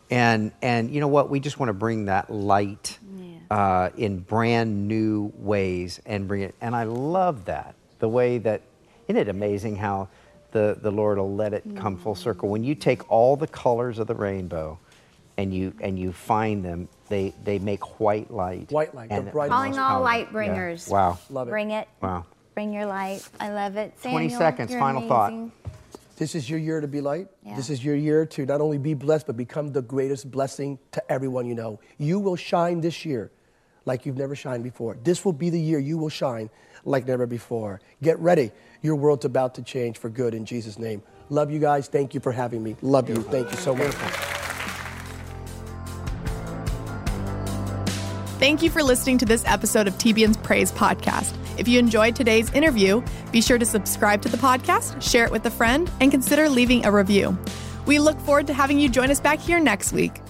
and 0.10 0.52
and 0.62 0.92
you 0.92 1.00
know 1.00 1.08
what, 1.08 1.30
we 1.30 1.40
just 1.40 1.60
want 1.60 1.70
to 1.70 1.74
bring 1.74 2.06
that 2.06 2.30
light 2.30 2.98
uh, 3.52 3.90
in 3.96 4.20
brand 4.20 4.88
new 4.88 5.32
ways 5.38 6.02
and 6.06 6.28
bring 6.28 6.42
it. 6.42 6.56
And 6.60 6.76
I 6.76 6.84
love 6.84 7.46
that 7.46 7.76
the 8.00 8.10
way 8.10 8.38
that 8.40 8.62
isn't 9.08 9.22
it 9.22 9.30
amazing 9.30 9.78
how 9.78 10.10
the 10.52 10.78
the 10.82 10.92
Lord 10.92 11.18
will 11.18 11.36
let 11.36 11.54
it 11.54 11.64
come 11.76 11.96
full 11.98 12.16
circle? 12.16 12.50
When 12.50 12.64
you 12.64 12.76
take 12.76 13.10
all 13.10 13.38
the 13.38 13.48
colors 13.48 14.00
of 14.00 14.08
the 14.08 14.16
rainbow, 14.16 14.80
and 15.38 15.54
you 15.54 15.74
and 15.82 15.98
you 16.00 16.12
find 16.14 16.64
them, 16.64 16.88
they 17.10 17.34
they 17.44 17.60
make 17.60 18.00
white 18.00 18.32
light. 18.32 18.72
White 18.72 18.96
light, 18.96 19.10
the 19.10 19.16
And- 19.16 19.32
brightest. 19.32 19.52
Calling 19.54 19.78
all 19.80 19.90
power. 19.90 20.04
light 20.04 20.28
Yeah. 20.28 20.32
bringers. 20.34 20.88
Wow. 20.88 21.18
Love 21.30 21.48
it. 21.48 21.52
Bring 21.52 21.72
it. 21.72 21.88
Wow. 22.02 22.26
Bring 22.54 22.72
your 22.74 22.86
light. 22.86 23.28
I 23.40 23.50
love 23.52 23.76
it. 23.76 23.94
20 24.02 24.30
seconds, 24.30 24.72
you're 24.72 24.80
final 24.80 25.08
thought. 25.08 25.34
This 26.18 26.34
is 26.36 26.50
your 26.50 26.60
year 26.60 26.80
to 26.80 26.88
be 26.88 27.02
light. 27.02 27.28
Yeah. 27.44 27.58
This 27.58 27.70
is 27.70 27.84
your 27.84 27.96
year 27.96 28.26
to 28.28 28.46
not 28.46 28.62
only 28.62 28.78
be 28.78 28.94
blessed, 28.94 29.28
but 29.28 29.36
become 29.36 29.74
the 29.74 29.82
greatest 29.82 30.32
blessing 30.32 30.80
to 30.94 31.12
everyone 31.12 31.46
you 31.46 31.56
know. 31.56 31.80
You 31.98 32.20
will 32.20 32.38
shine 32.38 32.80
this 32.80 33.04
year 33.06 33.32
like 33.86 34.06
you've 34.06 34.16
never 34.18 34.34
shined 34.34 34.64
before. 34.64 34.96
This 35.04 35.26
will 35.26 35.34
be 35.34 35.50
the 35.50 35.60
year 35.60 35.78
you 35.80 35.98
will 35.98 36.08
shine 36.10 36.50
like 36.86 37.06
never 37.06 37.26
before. 37.26 37.82
Get 38.02 38.18
ready. 38.20 38.52
Your 38.82 38.96
world's 38.96 39.26
about 39.26 39.56
to 39.56 39.62
change 39.64 39.98
for 39.98 40.08
good 40.10 40.34
in 40.34 40.46
Jesus' 40.46 40.80
name. 40.80 41.02
Love 41.30 41.52
you 41.52 41.60
guys. 41.60 41.90
Thank 41.90 42.14
you 42.14 42.22
for 42.22 42.32
having 42.32 42.64
me. 42.64 42.78
Love 42.82 43.10
you. 43.10 43.16
Thank 43.16 43.52
you 43.52 43.58
so 43.58 43.76
much. 43.76 43.94
Thank 48.38 48.62
you 48.62 48.70
for 48.70 48.84
listening 48.84 49.18
to 49.20 49.26
this 49.26 49.46
episode 49.46 49.88
of 49.88 49.94
TBN's 49.94 50.36
Praise 50.36 50.70
Podcast. 50.70 51.34
If 51.58 51.70
you 51.70 51.80
enjoyed 51.80 52.18
today's 52.18 52.52
interview, 52.52 53.02
be 53.32 53.42
sure 53.42 53.58
to 53.58 53.66
subscribe 53.66 54.22
to 54.24 54.30
the 54.30 54.36
podcast, 54.36 55.02
share 55.02 55.24
it 55.24 55.32
with 55.32 55.46
a 55.46 55.50
friend, 55.50 55.90
and 56.02 56.12
consider 56.12 56.50
leaving 56.50 56.86
a 56.86 56.92
review. 56.92 57.38
We 57.86 57.98
look 57.98 58.20
forward 58.20 58.48
to 58.48 58.54
having 58.54 58.78
you 58.78 58.90
join 58.90 59.10
us 59.10 59.22
back 59.22 59.40
here 59.40 59.62
next 59.62 59.94
week. 59.94 60.22